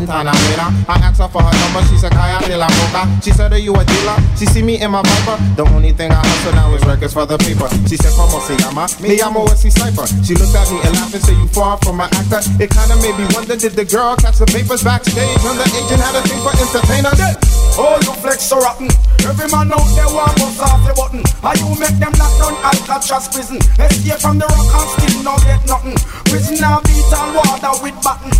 Guantanamera. 0.06 0.66
I 0.88 0.98
asked 1.06 1.20
her 1.20 1.28
for 1.28 1.42
her 1.42 1.54
number, 1.62 1.82
she 1.88 1.96
said, 1.98 2.12
Kaya 2.12 2.40
de 2.46 2.56
la 2.56 2.66
Boca. 2.66 3.06
She 3.22 3.30
said, 3.30 3.52
Are 3.52 3.58
you 3.58 3.74
a 3.74 3.84
dealer? 3.84 4.16
She 4.36 4.46
see 4.46 4.62
me 4.62 4.80
in 4.80 4.90
my 4.90 5.02
viper. 5.02 5.38
The 5.56 5.64
only 5.70 5.92
thing 5.92 6.10
I 6.10 6.20
hustle 6.22 6.52
now 6.52 6.74
is 6.74 6.84
records 6.84 7.14
for 7.14 7.26
the 7.26 7.38
paper. 7.38 7.68
She 7.86 7.96
said, 7.96 8.12
Como 8.14 8.40
se 8.40 8.56
llama? 8.58 8.88
Me 9.00 9.16
llamo 9.16 9.46
Wesley 9.46 9.70
Sniper. 9.70 10.06
She 10.24 10.34
looked 10.34 10.54
at 10.54 10.66
me 10.70 10.78
and 10.82 10.92
laughed 10.98 11.14
and 11.14 11.22
said, 11.22 11.36
You 11.38 11.46
far 11.48 11.78
from 11.78 12.00
an 12.00 12.10
actor. 12.12 12.42
It 12.58 12.70
kinda 12.70 12.96
made 12.98 13.16
me 13.18 13.26
wonder, 13.34 13.56
did 13.56 13.72
the 13.78 13.84
girl 13.84 14.16
catch 14.16 14.38
the 14.38 14.46
papers 14.46 14.82
backstage? 14.82 15.38
And 15.46 15.58
the 15.58 15.66
agent 15.70 16.02
had 16.02 16.18
a 16.18 16.22
thing 16.26 16.40
for 16.42 16.52
entertainers? 16.54 17.18
Yeah. 17.18 17.34
Oh, 17.78 17.96
you 18.02 18.12
flex 18.20 18.44
so 18.44 18.58
rotten. 18.58 18.90
Every 19.24 19.48
man 19.48 19.72
out 19.72 19.86
there 19.94 20.10
want 20.10 20.34
bust 20.36 20.60
off 20.60 20.82
the 20.84 20.92
button. 20.92 21.22
How 21.40 21.54
you 21.54 21.72
make 21.78 21.96
them 21.96 22.12
lock 22.18 22.34
down 22.36 22.54
Alcatraz 22.60 23.28
prison? 23.30 23.56
Escape 23.78 24.20
from 24.20 24.36
the 24.38 24.46
rock 24.50 24.66
and 24.66 24.88
still 24.98 25.22
not 25.22 25.40
get 25.46 25.62
nothing. 25.64 25.96
Prisoner 26.26 26.82
beat 26.84 27.06
and 27.06 27.30
water 27.32 27.72
with 27.80 27.96
button. 28.02 28.32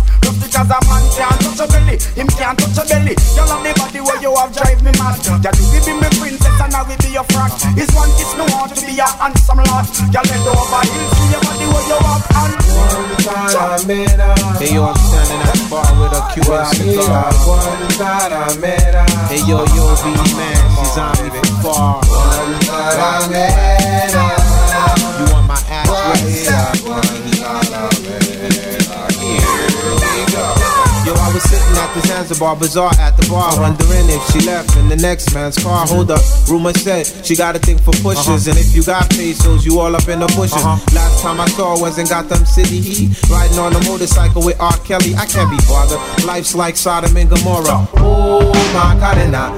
As 0.53 0.69
a 0.69 0.77
man 0.85 1.01
can't 1.17 1.33
touch 1.41 1.57
your 1.57 1.67
belly, 1.67 1.97
him 2.13 2.29
can't 2.37 2.53
touch 2.53 2.77
your 2.77 2.85
belly. 2.85 3.17
You 3.33 3.43
love 3.49 3.65
the 3.65 3.73
body 3.73 3.99
where 4.05 4.21
you 4.21 4.31
have 4.37 4.53
drive 4.53 4.85
me 4.85 4.93
mad. 5.01 5.17
That 5.41 5.57
you 5.57 5.81
be 5.81 5.97
my 5.97 6.05
princess 6.13 6.61
and 6.61 6.73
I 6.77 6.85
will 6.85 6.93
be 7.01 7.09
your 7.09 7.25
frack. 7.33 7.57
It's 7.73 7.89
one 7.97 8.13
kiss 8.13 8.37
me 8.37 8.45
want 8.53 8.69
to 8.69 8.77
be 8.85 8.93
a 9.01 9.07
handsome 9.17 9.65
lot. 9.65 9.89
You 10.13 10.21
let 10.21 10.45
over 10.45 10.81
hill 10.85 11.09
to 11.09 11.23
your 11.33 11.41
body 11.41 11.65
where 11.73 11.85
you 11.89 11.97
have 12.05 12.21
and. 12.37 12.53
One 12.69 13.49
time 13.49 13.65
I 13.65 13.81
met 13.81 14.21
her. 14.21 14.37
Hey 14.61 14.77
yo, 14.77 14.85
I'm 14.85 14.93
standing 14.93 15.41
at 15.41 15.57
the 15.57 15.65
bar 15.73 15.89
with 15.97 16.13
a 16.13 16.21
Cuban 16.37 16.65
cigar. 16.69 17.33
One 17.49 17.89
time 17.97 18.33
I 18.37 18.53
met 18.61 18.93
her. 18.93 19.09
Hey 19.33 19.41
yo, 19.49 19.65
yo, 19.73 19.85
B 20.05 20.13
man, 20.37 20.61
she's 20.77 21.01
on 21.01 21.17
me 21.33 21.41
far. 21.65 21.97
One 21.97 22.61
time 22.61 23.01
I 23.01 23.25
met 23.25 24.13
her. 24.13 24.37
You 25.17 25.25
want 25.33 25.49
my 25.49 25.57
ass 25.65 25.89
right 25.89 26.21
here? 26.29 26.61
One 26.85 27.01
time 27.41 27.73
I 27.73 27.89
met 27.89 28.05
her. 28.05 28.12
sitting 31.49 31.77
at 31.77 31.89
the 31.93 32.01
Zanzibar 32.07 32.55
Bazaar 32.55 32.91
at 32.99 33.17
the 33.17 33.27
bar, 33.29 33.59
wondering 33.59 34.07
if 34.09 34.21
she 34.31 34.45
left 34.45 34.75
in 34.77 34.89
the 34.89 34.95
next 34.95 35.33
man's 35.33 35.57
car. 35.57 35.85
Hold 35.87 36.11
up, 36.11 36.21
rumor 36.49 36.73
said 36.73 37.05
she 37.25 37.35
got 37.35 37.55
a 37.55 37.59
thing 37.59 37.77
for 37.77 37.91
pushers, 38.03 38.47
uh-huh. 38.47 38.49
and 38.49 38.57
if 38.59 38.75
you 38.75 38.83
got 38.83 39.09
pesos, 39.11 39.65
you 39.65 39.79
all 39.79 39.95
up 39.95 40.07
in 40.07 40.19
the 40.19 40.27
bushes. 40.35 40.53
Uh-huh. 40.53 40.79
Last 40.95 41.21
time 41.21 41.39
I 41.39 41.47
saw 41.47 41.79
was 41.79 41.97
in 41.97 42.07
Gotham 42.07 42.45
City 42.45 42.79
Heat, 42.79 43.11
riding 43.29 43.59
on 43.59 43.75
a 43.75 43.81
motorcycle 43.85 44.43
with 44.43 44.59
R. 44.59 44.77
Kelly. 44.87 45.15
I 45.15 45.25
can't 45.25 45.49
be 45.49 45.59
bothered. 45.67 45.99
Life's 46.25 46.55
like 46.55 46.75
Sodom 46.75 47.15
and 47.17 47.29
Gomorrah. 47.29 47.87
Oh 47.97 48.47
my 48.73 48.95
God, 48.99 49.17
and 49.17 49.35
I. 49.35 49.49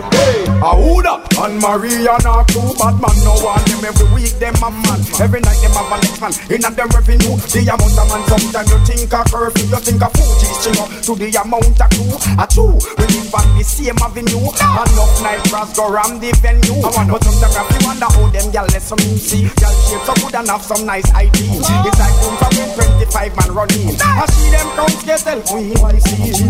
hold 0.61 1.05
up 1.05 1.25
on 1.37 1.59
Maria 1.59 2.17
not 2.23 2.47
too 2.47 2.73
bad 2.79 2.95
man. 2.99 3.15
No 3.23 3.35
one 3.43 3.63
them 3.65 3.85
every 3.85 4.07
week 4.15 4.33
them 4.39 4.55
a 4.63 4.69
man. 4.71 4.99
Every 5.21 5.41
night 5.41 5.59
them 5.61 5.71
have 5.77 5.91
a 5.91 5.97
next 6.01 6.19
man. 6.21 6.33
In 6.49 6.65
a 6.65 6.69
them 6.71 6.89
revenue, 6.89 7.35
the 7.51 7.61
amount 7.69 7.97
of 7.99 8.07
man. 8.09 8.21
Sometimes 8.27 8.69
you 8.71 8.79
think 8.85 9.13
a 9.13 9.21
curfew, 9.27 9.67
you 9.69 9.79
think 9.83 10.01
a 10.01 10.09
Fuji's 10.09 10.65
up 10.79 10.89
to 11.05 11.11
the 11.15 11.29
amount 11.41 11.74
of 11.81 11.89
two. 11.89 12.07
A 12.39 12.45
two, 12.47 12.71
we 12.97 13.05
live 13.11 13.33
on 13.35 13.57
the 13.57 13.63
same 13.63 13.97
avenue. 13.99 14.39
Enough 14.39 15.23
night 15.23 15.43
brass 15.49 15.75
go 15.75 15.89
round 15.91 16.21
the 16.21 16.31
venue. 16.41 16.79
I 16.83 16.89
wanna 16.95 17.13
But 17.13 17.23
sometimes 17.23 17.55
I 17.55 17.63
feel 17.67 17.87
wonder 17.87 18.05
how 18.05 18.27
them 18.29 18.51
gyal 18.51 18.67
let 18.71 18.81
some 18.81 18.99
see. 18.99 19.47
Gyal 19.59 19.75
shape 19.87 20.03
so 20.05 20.13
good 20.21 20.35
and 20.35 20.47
have 20.47 20.63
some 20.63 20.85
nice 20.85 21.09
ID. 21.13 21.37
It's 21.51 21.99
like 21.99 22.15
room 22.23 22.35
for 22.37 22.49
when 22.55 22.69
25 22.75 23.35
man 23.35 23.51
running. 23.55 23.95
I 24.01 24.25
see 24.31 24.49
them 24.51 24.67
counts 24.75 25.03
get 25.03 25.19
tell 25.19 25.39
me 25.55 25.73
what 25.81 25.93
they 25.93 25.99
see. 25.99 26.45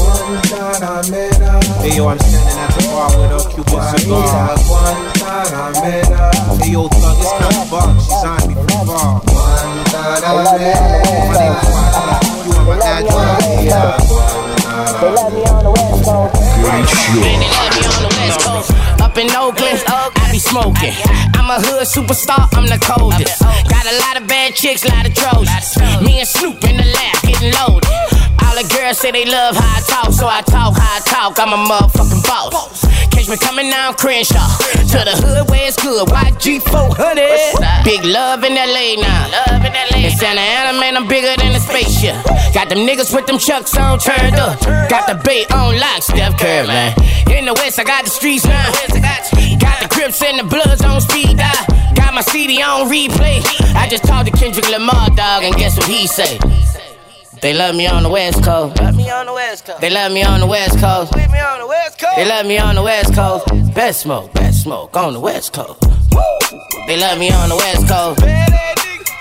One 0.00 0.42
time 0.42 0.82
I 0.82 1.10
met 1.10 1.36
her. 1.36 1.60
Hey 1.82 1.96
yo, 1.96 2.08
I'm 2.08 2.18
standing 2.18 2.58
at 2.58 2.70
the 2.74 2.82
bar 2.88 3.08
with 3.16 3.36
a 3.36 3.40
Cuban 3.50 3.82
cigar. 3.98 4.56
One 4.68 5.12
time 5.18 5.52
I 5.54 5.80
met 5.80 6.06
her. 6.08 6.30
Hey 6.62 6.72
yo, 6.72 6.88
thug, 6.88 7.18
it's 7.18 7.32
kind 7.36 7.56
of 7.56 7.70
bug. 7.70 8.00
She 8.00 8.10
signed 8.10 8.48
me 8.48 8.54
from 8.54 8.86
far. 8.86 9.20
One 9.20 9.84
time 9.86 10.24
I 10.24 10.58
met 10.58 10.76
her. 10.76 11.28
My 11.28 11.34
name 11.38 11.52
is 11.52 11.68
Wanda. 11.70 12.29
You 12.50 12.66
want 12.66 12.82
my 12.82 12.98
address? 12.98 13.46
Yeah. 13.62 13.94
They 15.00 15.10
love 15.14 15.32
me 15.32 15.42
on 15.46 15.62
the 15.62 15.70
West 15.70 16.02
Coast. 16.02 16.34
They 16.34 17.38
love 17.46 17.70
me 17.78 17.82
on 17.86 18.02
the 18.02 18.10
West 18.18 18.40
Coast. 18.42 18.70
Up 19.00 19.16
in 19.16 19.30
Oakland, 19.30 19.78
I 19.86 20.28
be 20.32 20.38
smoking. 20.38 20.94
I'm 21.38 21.46
a 21.50 21.62
hood 21.62 21.86
superstar, 21.86 22.50
I'm 22.58 22.66
the 22.66 22.78
coldest. 22.82 23.40
Got 23.70 23.86
a 23.86 23.94
lot 24.02 24.20
of 24.20 24.26
bad 24.26 24.54
chicks, 24.54 24.84
lot 24.84 25.06
of 25.06 25.14
trojans. 25.14 25.78
Me 26.02 26.18
and 26.18 26.28
Snoop 26.28 26.62
in 26.66 26.76
the 26.76 26.86
lab, 26.86 27.22
getting 27.22 27.54
loaded. 27.54 27.86
All 28.42 28.54
the 28.58 28.66
girls 28.74 28.98
say 28.98 29.10
they 29.10 29.26
love 29.26 29.54
how 29.54 29.78
I 29.78 29.80
talk, 29.86 30.12
so 30.12 30.26
I 30.26 30.42
talk 30.42 30.74
how 30.74 30.98
I 30.98 31.00
talk. 31.06 31.38
I'm 31.38 31.54
a 31.54 31.60
motherfucking 31.70 32.22
boss. 32.26 32.82
Catch 33.14 33.28
me 33.28 33.36
coming 33.38 33.70
down 33.70 33.94
Crenshaw 33.94 34.42
to 34.90 34.98
the 35.06 35.14
hood 35.22 35.50
where 35.50 35.66
it's 35.68 35.78
good. 35.80 36.08
YG 36.08 36.62
400. 36.66 37.69
Big 37.84 38.04
love 38.04 38.44
in 38.44 38.54
LA 38.54 39.00
now. 39.00 39.28
Love 39.30 39.64
in 39.64 39.72
LA. 39.72 40.06
In 40.06 40.10
Santa 40.10 40.40
Ana, 40.40 40.78
man, 40.78 40.96
I'm 40.96 41.08
bigger 41.08 41.34
than 41.40 41.54
a 41.54 41.60
spaceship. 41.60 42.14
Got 42.54 42.68
them 42.68 42.78
niggas 42.86 43.14
with 43.14 43.26
them 43.26 43.38
chucks 43.38 43.76
on 43.76 43.98
turned 43.98 44.36
up. 44.36 44.60
Got 44.88 45.06
the 45.08 45.20
bait 45.24 45.50
on 45.52 45.78
lock, 45.78 46.02
Steph 46.02 46.38
Curry, 46.38 46.66
man. 46.66 46.94
In 47.30 47.46
the 47.46 47.54
West, 47.54 47.78
I 47.78 47.84
got 47.84 48.04
the 48.04 48.10
streets 48.10 48.44
now. 48.44 48.70
Got 49.58 49.80
the 49.82 49.88
Crips 49.90 50.22
and 50.22 50.38
the 50.38 50.44
Bloods 50.44 50.82
on 50.82 51.00
speed 51.00 51.38
dial. 51.38 51.66
Got 51.94 52.14
my 52.14 52.22
CD 52.22 52.62
on 52.62 52.88
replay. 52.90 53.42
I 53.74 53.88
just 53.88 54.04
talked 54.04 54.30
to 54.30 54.36
Kendrick 54.36 54.68
Lamar, 54.68 55.08
dog, 55.10 55.42
and 55.42 55.54
guess 55.56 55.76
what 55.76 55.88
he 55.88 56.06
say? 56.06 56.38
They 57.40 57.54
love 57.54 57.74
me 57.74 57.86
on 57.86 58.02
the 58.02 58.10
West 58.10 58.44
Coast. 58.44 58.78
Love 58.80 58.96
me 58.96 59.08
on 59.08 59.24
the 59.26 59.32
West 59.32 59.64
Coast. 59.64 59.80
They 59.80 59.88
love 59.88 60.12
me 60.12 60.22
on 60.22 60.40
the 60.40 60.46
West 60.46 60.78
Coast. 60.78 61.16
Leave 61.16 61.30
me 61.30 61.40
on 61.40 61.60
the 61.60 61.66
West 61.66 61.98
Coast. 61.98 62.16
They 62.16 62.28
love 62.28 62.44
me 62.44 62.58
on 62.58 62.74
the 62.74 62.82
West 62.82 63.14
Coast. 63.14 63.46
Best 63.74 64.00
smoke, 64.00 64.32
best 64.34 64.62
smoke 64.62 64.94
on 64.96 65.14
the 65.14 65.20
West 65.20 65.54
Coast. 65.54 65.99
They 66.86 66.96
love 66.96 67.18
me 67.18 67.30
on 67.30 67.48
the 67.48 67.56
West 67.56 67.88
Coast. 67.88 68.20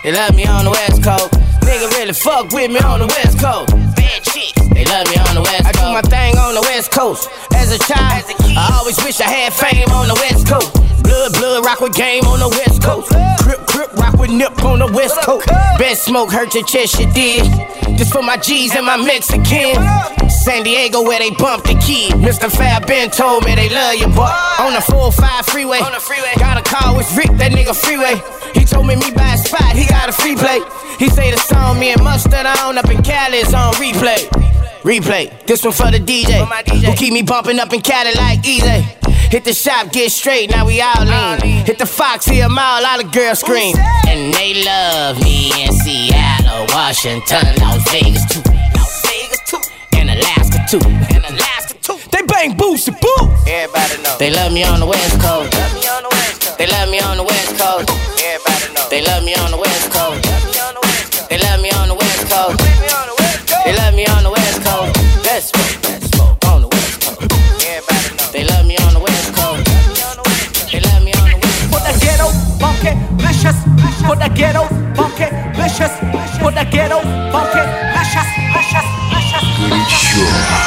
They 0.03 0.11
love 0.11 0.35
me 0.35 0.45
on 0.45 0.65
the 0.65 0.71
West 0.71 1.03
Coast. 1.03 1.31
Nigga 1.61 1.89
really 1.97 2.13
fuck 2.13 2.51
with 2.51 2.71
me 2.71 2.79
on 2.79 2.99
the 2.99 3.07
West 3.07 3.37
Coast. 3.39 3.69
Bad 3.95 4.23
chicks. 4.23 4.57
They 4.73 4.85
love 4.85 5.05
me 5.09 5.17
on 5.21 5.35
the 5.35 5.41
West 5.41 5.65
Coast. 5.65 5.77
I 5.77 5.85
do 5.85 5.93
my 5.93 6.01
thing 6.01 6.37
on 6.37 6.55
the 6.55 6.61
West 6.61 6.91
Coast. 6.91 7.29
As 7.53 7.71
a 7.71 7.77
child, 7.77 8.23
I 8.57 8.77
always 8.79 8.97
wish 9.03 9.19
I 9.21 9.29
had 9.29 9.53
fame 9.53 9.89
on 9.91 10.07
the 10.07 10.15
West 10.15 10.47
Coast. 10.47 10.73
Blood, 11.03 11.33
blood, 11.33 11.65
rock 11.65 11.81
with 11.81 11.93
game 11.93 12.25
on 12.25 12.39
the 12.39 12.49
West 12.49 12.81
Coast. 12.81 13.11
Crip, 13.43 13.65
crip, 13.67 13.93
rock 13.93 14.17
with 14.17 14.31
nip 14.31 14.63
on 14.63 14.79
the 14.79 14.87
West 14.91 15.21
Coast. 15.21 15.47
Best 15.77 16.05
smoke 16.05 16.31
hurt 16.31 16.53
your 16.55 16.65
chest, 16.65 16.99
you 16.99 17.11
did. 17.13 17.45
Just 17.97 18.13
for 18.13 18.23
my 18.23 18.37
G's 18.37 18.75
and 18.75 18.85
my 18.85 18.97
Mexican. 18.97 19.77
San 20.49 20.63
Diego 20.63 21.03
where 21.03 21.19
they 21.19 21.29
bump 21.29 21.63
the 21.63 21.75
key. 21.75 22.09
Mr. 22.25 22.49
Fab 22.49 22.87
Ben 22.87 23.11
told 23.11 23.45
me 23.45 23.53
they 23.53 23.69
love 23.69 23.93
you, 24.01 24.07
boy. 24.07 24.33
On 24.57 24.73
the 24.73 24.81
405 24.81 25.45
freeway. 25.45 25.77
On 25.77 25.91
the 25.91 25.99
freeway. 25.99 26.33
Got 26.39 26.57
a 26.57 26.63
call 26.63 26.97
with 26.97 27.05
Rick, 27.15 27.29
that 27.37 27.51
nigga 27.51 27.75
freeway. 27.77 28.17
He 28.57 28.65
told 28.65 28.87
me 28.87 28.95
me 28.95 29.11
buy 29.11 29.35
a 29.35 29.37
spot, 29.37 29.75
he 29.75 29.85
got 29.85 30.09
a 30.09 30.11
free 30.11 30.35
play. 30.35 30.57
He 30.97 31.07
say 31.09 31.29
the 31.29 31.37
song 31.37 31.79
me 31.79 31.91
and 31.93 32.03
Mustard 32.03 32.47
on 32.47 32.79
up 32.79 32.89
in 32.89 33.03
Cali 33.03 33.37
is 33.37 33.53
on 33.53 33.75
replay. 33.75 34.25
Replay. 34.81 35.29
This 35.45 35.63
one 35.63 35.71
for 35.71 35.91
the 35.91 35.99
DJ. 35.99 36.41
Who 36.83 36.95
keep 36.95 37.13
me 37.13 37.21
bumping 37.21 37.59
up 37.59 37.71
in 37.71 37.81
Cali 37.81 38.15
like 38.15 38.43
easy. 38.43 38.81
Hit 39.29 39.43
the 39.43 39.53
shop, 39.53 39.91
get 39.91 40.11
straight, 40.11 40.49
now 40.49 40.65
we 40.65 40.81
all 40.81 41.05
lean. 41.05 41.63
Hit 41.63 41.77
the 41.77 41.85
Fox, 41.85 42.25
hear 42.25 42.45
'em 42.45 42.57
all, 42.57 42.83
all 42.83 42.97
the 42.97 43.03
girls 43.03 43.41
scream. 43.41 43.77
And 44.07 44.33
they 44.33 44.63
love 44.63 45.21
me 45.21 45.53
in 45.61 45.71
Seattle, 45.73 46.65
Washington, 46.73 47.53
Las 47.61 47.91
Vegas 47.91 48.25
too. 48.25 48.58
Too. 50.69 50.77
And 50.85 51.25
Alaska 51.25 51.73
too. 51.81 51.97
They 52.13 52.21
bang 52.21 52.55
boots 52.55 52.87
and 52.87 52.97
boo. 53.01 53.09
Everybody 53.49 54.03
know. 54.05 54.15
They 54.21 54.29
love 54.29 54.53
me 54.53 54.63
on 54.63 54.79
the 54.79 54.85
West 54.85 55.19
Coast. 55.19 55.49
Love 55.57 55.73
me 55.73 55.81
on 55.89 56.03
the 56.03 56.09
West 56.13 56.41
Coast. 56.45 56.57
They 56.59 56.67
love 56.69 56.89
me 56.89 56.99
on 57.01 57.17
the 57.17 57.23
West 57.25 57.57
Coast. 57.57 57.89
Everybody 58.21 58.73
know. 58.77 58.85
They 58.89 59.01
love 59.01 59.23
me 59.25 59.33
on 59.33 59.49
the 59.49 59.57
West 59.57 59.89
Coast. 59.89 60.21
Love 60.29 60.45
me 60.45 60.59
on 60.61 60.73
the 60.75 60.83
West 60.85 61.09
Coast. 61.09 61.29
They 61.29 61.37
love 61.41 61.61
me 61.61 61.71
on 61.73 61.87
the 61.89 61.95
West 61.97 62.29
Coast. 62.29 62.61
Leave 62.61 62.81
me 62.85 62.89
on 62.93 63.07
the 63.09 63.15
West 63.17 63.41
Coast. 63.49 63.65
They 63.65 63.73
love 63.81 63.93
me 63.97 64.05
on 64.05 64.21
the 64.21 64.29
West 64.29 64.61
Coast. 64.61 64.93
Best 65.25 65.45
smoke, 65.49 65.81
best 65.81 66.13
smoke 66.13 66.45
on 66.45 66.61
the 66.61 66.69
West 66.69 67.01
Coast. 67.01 67.33
Everybody 67.65 68.09
know. 68.13 68.29
They 68.29 68.43
love 68.45 68.65
me 68.69 68.75
on 68.77 68.93
the 68.93 69.01
West 69.01 69.29
Coast. 69.33 69.65
They 70.69 70.81
love 70.85 71.01
me 71.01 71.13
on 71.17 71.27
the 71.33 71.37
West 71.41 71.73
For 71.73 71.81
the 71.81 71.93
ghetto, 71.97 72.29
funky, 72.61 72.93
vicious. 73.17 73.57
For 74.05 74.15
the 74.21 74.29
ghetto, 74.37 74.63
funky, 74.93 75.27
vicious. 75.57 75.93
For 76.37 76.51
the 76.53 76.65
ghetto, 76.69 77.01
funky, 77.33 77.63
vicious, 77.97 78.29
vicious, 78.53 78.85
vicious. 79.09 79.49
Mash 79.69 80.58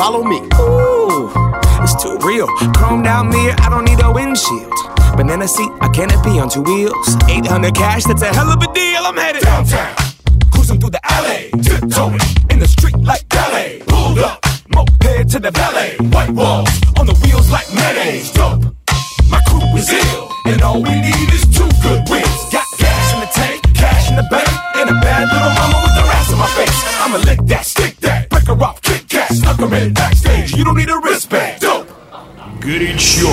Follow 0.00 0.24
me. 0.24 0.38
Ooh, 0.58 1.30
it's 1.82 2.02
too 2.02 2.16
real. 2.26 2.46
Chromed 2.72 3.06
out 3.06 3.26
mirror, 3.26 3.54
I 3.58 3.68
don't 3.68 3.84
need 3.84 4.00
a 4.02 4.10
windshield. 4.10 4.72
Banana 5.14 5.46
seat, 5.46 5.70
a 5.82 5.90
canopy 5.90 6.40
on 6.40 6.48
two 6.48 6.62
wheels. 6.62 7.16
800 7.28 7.74
cash, 7.74 8.04
that's 8.04 8.22
a 8.22 8.32
hell 8.32 8.48
of 8.48 8.62
a 8.62 8.72
deal. 8.72 9.02
I'm 9.04 9.14
headed 9.14 9.42
downtown. 9.42 9.99
Aquaman 29.60 29.92
backstage. 29.92 30.56
You 30.56 30.64
don't 30.64 30.76
need 30.76 30.88
a 30.88 30.98
wristband. 30.98 31.60
Dope. 31.60 31.86
Good 32.60 32.80
and 32.80 32.98
sure. 32.98 33.28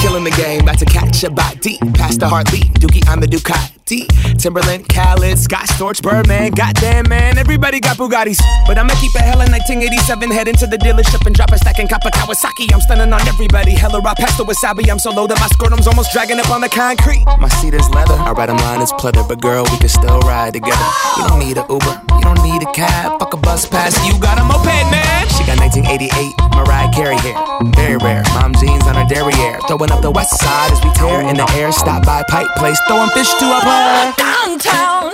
Killing 0.00 0.22
the 0.22 0.30
game, 0.36 0.60
about 0.60 0.78
to 0.78 0.84
catch 0.84 1.24
a 1.24 1.30
body. 1.30 1.78
Past 1.94 2.20
the 2.20 2.28
heartbeat. 2.28 2.72
Dookie, 2.74 3.04
I'm 3.08 3.18
the 3.20 3.26
Ducat. 3.26 3.77
Timbaland, 3.88 4.86
Khaled, 4.92 5.38
Scott 5.38 5.66
Storch, 5.68 6.02
Birdman. 6.02 6.52
Goddamn, 6.52 7.08
man, 7.08 7.38
everybody 7.38 7.80
got 7.80 7.96
Bugattis. 7.96 8.38
But 8.66 8.76
I'ma 8.76 8.92
keep 9.00 9.14
it 9.14 9.22
hella 9.22 9.48
1987. 9.48 10.30
Head 10.30 10.48
into 10.48 10.66
the 10.66 10.76
dealership 10.76 11.24
and 11.24 11.34
drop 11.34 11.52
a 11.52 11.58
stack 11.58 11.78
in 11.78 11.88
Kappa 11.88 12.10
Kawasaki. 12.10 12.72
I'm 12.72 12.80
stunning 12.82 13.12
on 13.12 13.26
everybody. 13.26 13.72
Hella 13.72 14.00
raw 14.00 14.14
pasta 14.14 14.44
wasabi. 14.44 14.90
I'm 14.90 14.98
so 14.98 15.10
low 15.10 15.26
that 15.26 15.40
my 15.40 15.46
scrotum's 15.48 15.86
almost 15.86 16.12
dragging 16.12 16.38
up 16.38 16.50
on 16.50 16.60
the 16.60 16.68
concrete. 16.68 17.24
My 17.40 17.48
seat 17.48 17.72
is 17.72 17.88
leather. 17.90 18.14
I 18.14 18.32
ride 18.32 18.50
'em 18.50 18.58
line 18.58 18.82
is 18.82 18.92
pleather. 18.92 19.26
But 19.26 19.40
girl, 19.40 19.64
we 19.64 19.78
can 19.78 19.88
still 19.88 20.20
ride 20.20 20.52
together. 20.52 20.88
You 21.16 21.28
don't 21.28 21.38
need 21.38 21.56
a 21.56 21.64
Uber. 21.68 21.94
You 22.18 22.24
don't 22.28 22.42
need 22.42 22.62
a 22.62 22.70
cab. 22.72 23.18
Fuck 23.18 23.32
a 23.32 23.38
bus 23.38 23.64
pass. 23.64 23.96
You 24.06 24.18
got 24.18 24.38
a 24.38 24.44
moped, 24.44 24.84
man. 24.92 25.28
She 25.28 25.44
got 25.44 25.58
1988 25.60 26.34
Mariah 26.52 26.90
Carey 26.92 27.16
hair. 27.16 27.36
Very 27.74 27.96
rare. 27.96 28.22
Mom 28.34 28.52
jeans 28.54 28.84
on 28.84 28.96
her 28.96 29.06
derriere. 29.08 29.58
Throwing 29.66 29.90
up 29.90 30.02
the 30.02 30.10
west 30.10 30.36
side 30.38 30.72
as 30.72 30.80
we 30.84 30.90
tear 30.92 31.22
in 31.22 31.36
the 31.36 31.48
air. 31.56 31.72
Stop 31.72 32.04
by 32.04 32.22
Pike 32.28 32.52
Place. 32.56 32.78
Throwing 32.86 33.08
fish 33.10 33.32
to 33.40 33.46
a. 33.46 33.77
Downtown, 33.78 34.58
downtown, 34.58 35.12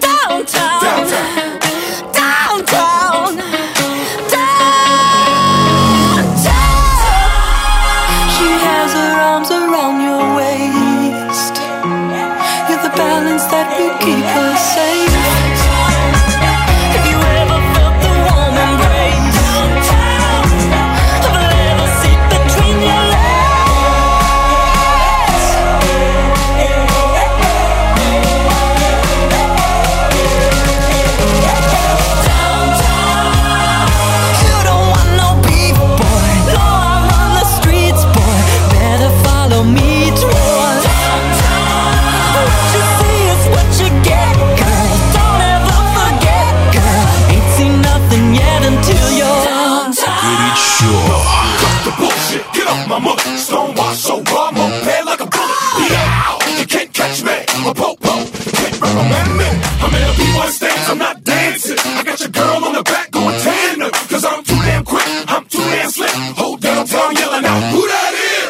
downtown, 0.00 1.57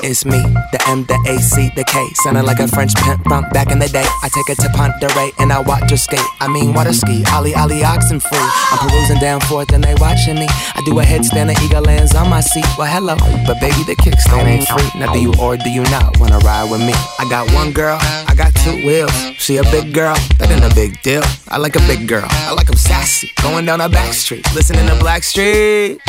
It's 0.08 0.24
me, 0.24 0.40
the 0.72 0.80
M, 0.88 1.04
the 1.04 1.20
A, 1.28 1.36
C, 1.36 1.68
the 1.76 1.84
K. 1.84 2.08
Sounding 2.24 2.46
like 2.46 2.60
a 2.60 2.66
French 2.66 2.94
pimp 2.94 3.22
from 3.24 3.44
back 3.50 3.70
in 3.70 3.78
the 3.78 3.88
day. 3.88 4.06
I 4.22 4.30
take 4.32 4.48
her 4.48 4.54
to 4.54 4.68
Ponderay 4.72 5.32
and 5.38 5.52
I 5.52 5.60
watch 5.60 5.90
her 5.90 5.98
skate. 5.98 6.24
I 6.40 6.48
mean, 6.48 6.72
water 6.72 6.94
ski, 6.94 7.22
Ollie, 7.30 7.54
Ollie, 7.54 7.84
oxen 7.84 8.18
free. 8.18 8.48
I'm 8.72 8.88
perusing 8.88 9.18
down 9.18 9.42
Fourth 9.42 9.70
and 9.74 9.84
they 9.84 9.94
watching 10.00 10.36
me. 10.36 10.46
I 10.48 10.80
do 10.86 10.98
a 10.98 11.02
headstand, 11.02 11.52
the 11.52 11.60
eagle 11.62 11.82
lands 11.82 12.14
on 12.14 12.30
my 12.30 12.40
seat. 12.40 12.64
Well, 12.78 12.88
hello, 12.88 13.16
but 13.46 13.60
baby, 13.60 13.84
the 13.84 13.96
kickstand 13.96 14.44
ain't 14.48 14.66
free. 14.66 14.98
Now, 14.98 15.12
do 15.12 15.20
you 15.20 15.34
or 15.38 15.58
do 15.58 15.68
you 15.68 15.82
not 15.92 16.18
wanna 16.18 16.38
ride 16.38 16.70
with 16.70 16.80
me? 16.80 16.94
I 17.18 17.28
got 17.28 17.52
one 17.52 17.72
girl, 17.72 17.98
I 18.00 18.32
got 18.34 18.54
two 18.64 18.80
wheels. 18.86 19.12
She 19.36 19.58
a 19.58 19.62
big 19.64 19.92
girl, 19.92 20.16
that 20.38 20.48
ain't 20.50 20.64
a 20.64 20.74
big 20.74 21.02
deal. 21.02 21.22
I 21.48 21.58
like 21.58 21.76
a 21.76 21.80
big 21.80 22.08
girl, 22.08 22.24
I 22.30 22.54
like 22.54 22.70
'em 22.70 22.76
sassy. 22.76 23.30
Going 23.42 23.66
down 23.66 23.82
a 23.82 23.90
back 23.90 24.14
street, 24.14 24.46
listening 24.54 24.86
to 24.86 24.94
Blackstreet. 24.94 26.00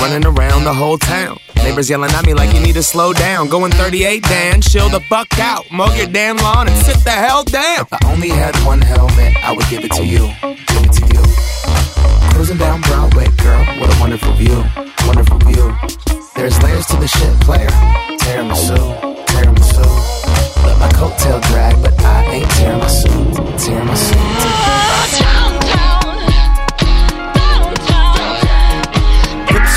Running 0.00 0.26
around 0.26 0.64
the 0.64 0.74
whole 0.74 0.98
town. 0.98 1.38
Neighbors 1.56 1.88
yelling 1.88 2.10
at 2.10 2.26
me 2.26 2.34
like 2.34 2.52
you 2.54 2.60
need 2.60 2.74
to 2.74 2.82
slow 2.82 3.12
down. 3.12 3.48
Going 3.48 3.72
38, 3.72 4.22
Dan, 4.24 4.60
chill 4.60 4.88
the 4.88 5.00
fuck 5.00 5.38
out. 5.38 5.70
Mow 5.70 5.92
your 5.94 6.06
damn 6.06 6.36
lawn 6.38 6.68
and 6.68 6.76
sit 6.84 7.02
the 7.04 7.10
hell 7.10 7.44
down. 7.44 7.82
If 7.82 7.92
I 7.92 7.98
only 8.06 8.28
had 8.28 8.56
one 8.66 8.80
helmet, 8.80 9.36
I 9.44 9.52
would 9.52 9.66
give 9.68 9.84
it 9.84 9.92
to 9.92 10.04
you. 10.04 10.26
Give 10.42 10.84
it 10.84 10.92
to 10.92 11.06
you. 11.14 11.22
Cruising 12.34 12.58
down 12.58 12.80
Broadway, 12.82 13.28
girl, 13.42 13.64
what 13.78 13.94
a 13.94 14.00
wonderful 14.00 14.32
view. 14.34 14.64
Wonderful 15.06 15.38
view. 15.38 15.72
There's 16.34 16.60
layers 16.62 16.86
to 16.86 16.96
the 16.96 17.06
shit, 17.06 17.40
player. 17.40 17.70
Tiramisu, 18.18 19.26
tiramisu. 19.26 19.86
Let 20.66 20.78
my 20.78 20.88
coattail 20.98 21.40
drag, 21.48 21.80
but 21.82 21.94
I 22.02 22.24
ain't 22.26 22.50
tiramisu. 22.50 23.21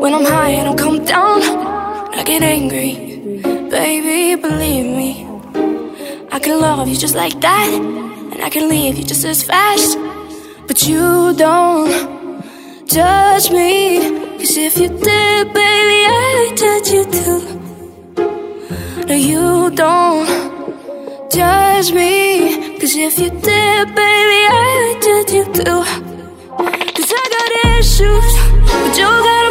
When 0.00 0.14
I'm 0.14 0.24
high, 0.24 0.48
and 0.50 0.62
I 0.62 0.64
don't 0.64 0.78
come 0.78 1.04
down. 1.04 1.42
I 2.18 2.22
get 2.24 2.42
angry, 2.42 2.94
baby, 3.68 4.34
believe 4.40 4.86
me. 4.86 5.26
I 6.32 6.38
can 6.38 6.58
love 6.58 6.88
you 6.88 6.96
just 6.96 7.14
like 7.14 7.38
that, 7.42 7.68
and 8.32 8.42
I 8.42 8.48
can 8.48 8.70
leave 8.70 8.96
you 8.96 9.04
just 9.04 9.26
as 9.26 9.42
fast. 9.42 9.98
But 10.66 10.88
you 10.88 11.34
don't 11.34 11.90
judge 12.86 13.50
me, 13.50 14.38
cause 14.38 14.56
if 14.56 14.78
you 14.78 14.88
did, 14.88 15.52
baby, 15.52 16.00
I'd 16.18 16.54
judge 16.56 16.88
you 16.96 17.04
too. 17.18 17.40
No, 19.06 19.14
you 19.14 19.70
don't 19.70 21.30
judge 21.30 21.92
me. 21.92 22.78
Cause 22.80 22.96
if 22.96 23.18
you 23.18 23.28
did, 23.28 23.86
baby, 24.00 24.40
I'd 24.48 24.98
judge 25.06 25.32
you 25.36 25.44
too. 25.52 25.82
Cause 26.96 27.12
I 27.20 27.24
got 27.36 27.50
issues, 27.78 28.30
but 28.64 28.96
you 28.98 29.04
got 29.28 29.49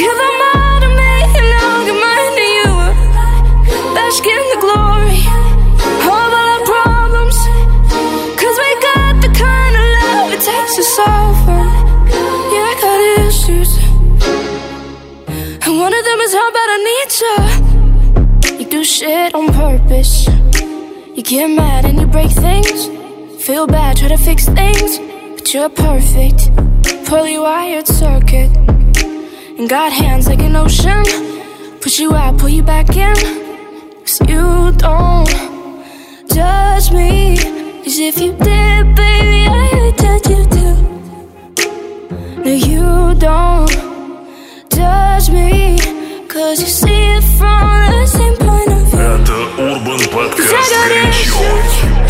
give 0.00 0.16
them 0.24 0.38
all 0.54 0.80
to 0.80 0.90
me, 1.00 1.12
and 1.38 1.50
I'll 1.60 1.84
give 1.88 2.00
mine 2.06 2.34
to 2.40 2.46
you. 2.58 2.72
Bask 3.96 4.24
in 4.34 4.44
the 4.52 4.60
glory 4.64 5.20
of 5.98 6.08
all 6.16 6.32
our 6.42 6.60
problems. 6.72 7.36
Cause 8.40 8.56
we 8.64 8.70
got 8.88 9.12
the 9.24 9.30
kind 9.46 9.74
of 9.80 9.86
love 10.00 10.28
it 10.36 10.42
takes 10.48 10.74
to 10.76 10.84
solve 10.96 11.38
them. 11.46 11.68
Yeah, 12.52 12.72
I 12.72 12.74
got 12.84 12.98
issues. 13.26 13.70
And 15.64 15.74
one 15.84 15.94
of 15.98 16.04
them 16.08 16.20
is 16.26 16.32
how 16.40 16.48
bad 16.56 16.68
I 16.76 16.78
need 16.90 17.10
you. 17.24 17.36
You 18.58 18.66
do 18.70 18.82
shit 18.84 19.34
on 19.34 19.46
purpose. 19.52 20.26
You 21.16 21.22
get 21.22 21.48
mad 21.48 21.84
and 21.84 22.00
you 22.00 22.06
break 22.06 22.30
things. 22.30 22.88
Feel 23.44 23.66
bad, 23.66 23.98
try 23.98 24.08
to 24.08 24.16
fix 24.16 24.46
things. 24.46 24.98
But 25.36 25.52
you're 25.52 25.68
perfect. 25.68 26.40
Poorly 27.06 27.38
wired 27.38 27.86
circuit. 27.86 28.50
And 29.59 29.69
got 29.69 29.91
hands 29.91 30.27
like 30.27 30.41
an 30.41 30.55
ocean. 30.55 31.03
Push 31.81 31.99
you 31.99 32.13
out, 32.15 32.37
pull 32.37 32.49
you 32.49 32.63
back 32.63 32.95
in. 32.95 33.15
Cause 34.03 34.19
you 34.27 34.71
don't 34.77 35.29
judge 36.33 36.91
me. 36.91 37.37
Cause 37.83 37.97
if 37.99 38.19
you 38.19 38.31
did, 38.33 38.95
baby, 38.95 39.47
I 39.47 39.69
would 39.81 39.97
judge 39.97 40.27
you 40.33 40.43
too. 40.55 40.75
No, 42.43 42.51
you 42.51 43.15
don't 43.19 43.71
judge 44.69 45.29
me. 45.29 45.77
Cause 46.27 46.59
you 46.61 46.67
see 46.67 47.01
it 47.15 47.23
from 47.37 47.91
the 47.91 48.05
same 48.07 48.35
point 48.37 48.71
of 48.71 48.83
view. 48.89 48.99
Это 48.99 49.37
Урбан 49.57 49.99
Подкаст 50.11 50.73
Горячо. 50.73 52.08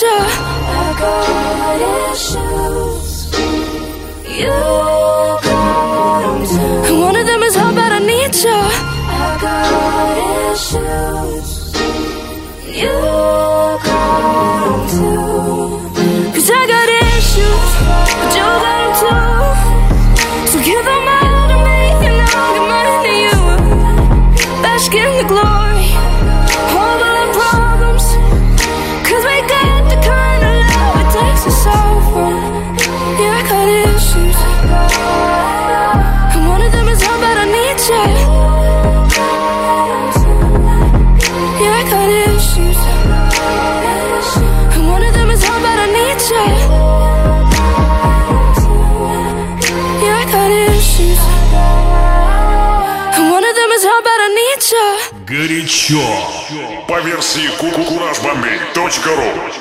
bad 0.00 0.08
I 0.08 0.96
got 0.98 2.12
issues. 2.12 3.08
You 4.40 4.56
got 5.42 6.22
them 6.22 6.84
too. 6.86 7.00
One 7.00 7.16
of 7.16 7.26
them 7.26 7.42
is 7.42 7.54
how 7.54 7.70
bad 7.74 7.92
I 7.92 7.98
need 7.98 8.34
you. 8.34 8.60
I 9.12 9.38
got 9.44 10.16
issues. 10.52 11.50
You 12.80 13.49
еще 55.90 56.84
по 56.86 57.00
версии 57.00 57.48
кукурашбомбей.ру 57.58 59.59